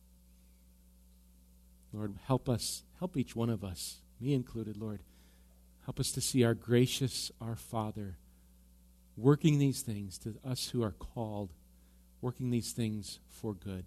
Lord, 1.93 2.15
help 2.27 2.49
us, 2.49 2.85
help 2.99 3.17
each 3.17 3.37
one 3.37 3.51
of 3.51 3.63
us, 3.63 4.01
me 4.21 4.35
included, 4.35 4.77
Lord. 4.77 5.03
Help 5.85 5.99
us 5.99 6.13
to 6.13 6.21
see 6.21 6.45
our 6.45 6.55
gracious, 6.55 7.31
our 7.41 7.57
Father, 7.57 8.17
working 9.17 9.59
these 9.59 9.83
things 9.83 10.17
to 10.19 10.37
us 10.45 10.69
who 10.69 10.83
are 10.83 10.93
called, 10.93 11.53
working 12.21 12.51
these 12.51 12.73
things 12.73 13.19
for 13.29 13.53
good, 13.53 13.85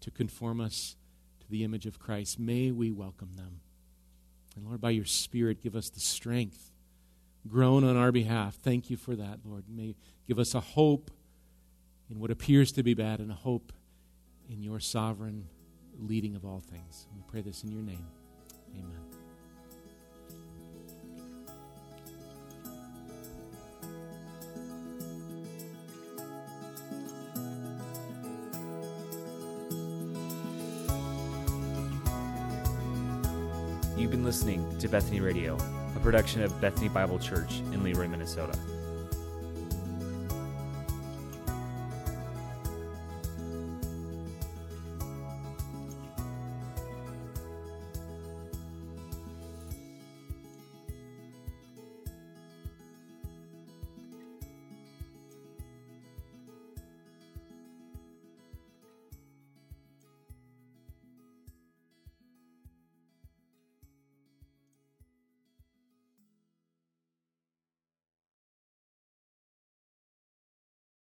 to 0.00 0.10
conform 0.10 0.60
us 0.60 0.96
to 1.40 1.50
the 1.50 1.64
image 1.64 1.86
of 1.86 1.98
Christ. 1.98 2.38
May 2.38 2.70
we 2.70 2.90
welcome 2.90 3.32
them. 3.36 3.60
And 4.54 4.66
Lord, 4.66 4.80
by 4.80 4.90
your 4.90 5.04
Spirit, 5.04 5.62
give 5.62 5.74
us 5.74 5.88
the 5.88 6.00
strength, 6.00 6.72
grown 7.48 7.84
on 7.84 7.96
our 7.96 8.12
behalf. 8.12 8.56
Thank 8.56 8.90
you 8.90 8.96
for 8.96 9.16
that, 9.16 9.40
Lord. 9.44 9.64
May 9.68 9.96
give 10.28 10.38
us 10.38 10.54
a 10.54 10.60
hope 10.60 11.10
in 12.10 12.20
what 12.20 12.30
appears 12.30 12.70
to 12.72 12.82
be 12.82 12.94
bad 12.94 13.20
and 13.20 13.30
a 13.30 13.34
hope 13.34 13.72
in 14.48 14.62
your 14.62 14.80
sovereign 14.80 15.46
leading 16.08 16.34
of 16.36 16.44
all 16.44 16.62
things. 16.70 17.06
We 17.14 17.22
pray 17.28 17.40
this 17.40 17.64
in 17.64 17.72
your 17.72 17.82
name. 17.82 18.06
Amen. 18.78 19.00
You've 33.96 34.10
been 34.10 34.24
listening 34.24 34.78
to 34.78 34.88
Bethany 34.88 35.20
Radio, 35.20 35.58
a 35.94 36.00
production 36.00 36.42
of 36.42 36.58
Bethany 36.60 36.88
Bible 36.88 37.18
Church 37.18 37.60
in 37.72 37.82
Leroy, 37.82 38.08
Minnesota. 38.08 38.58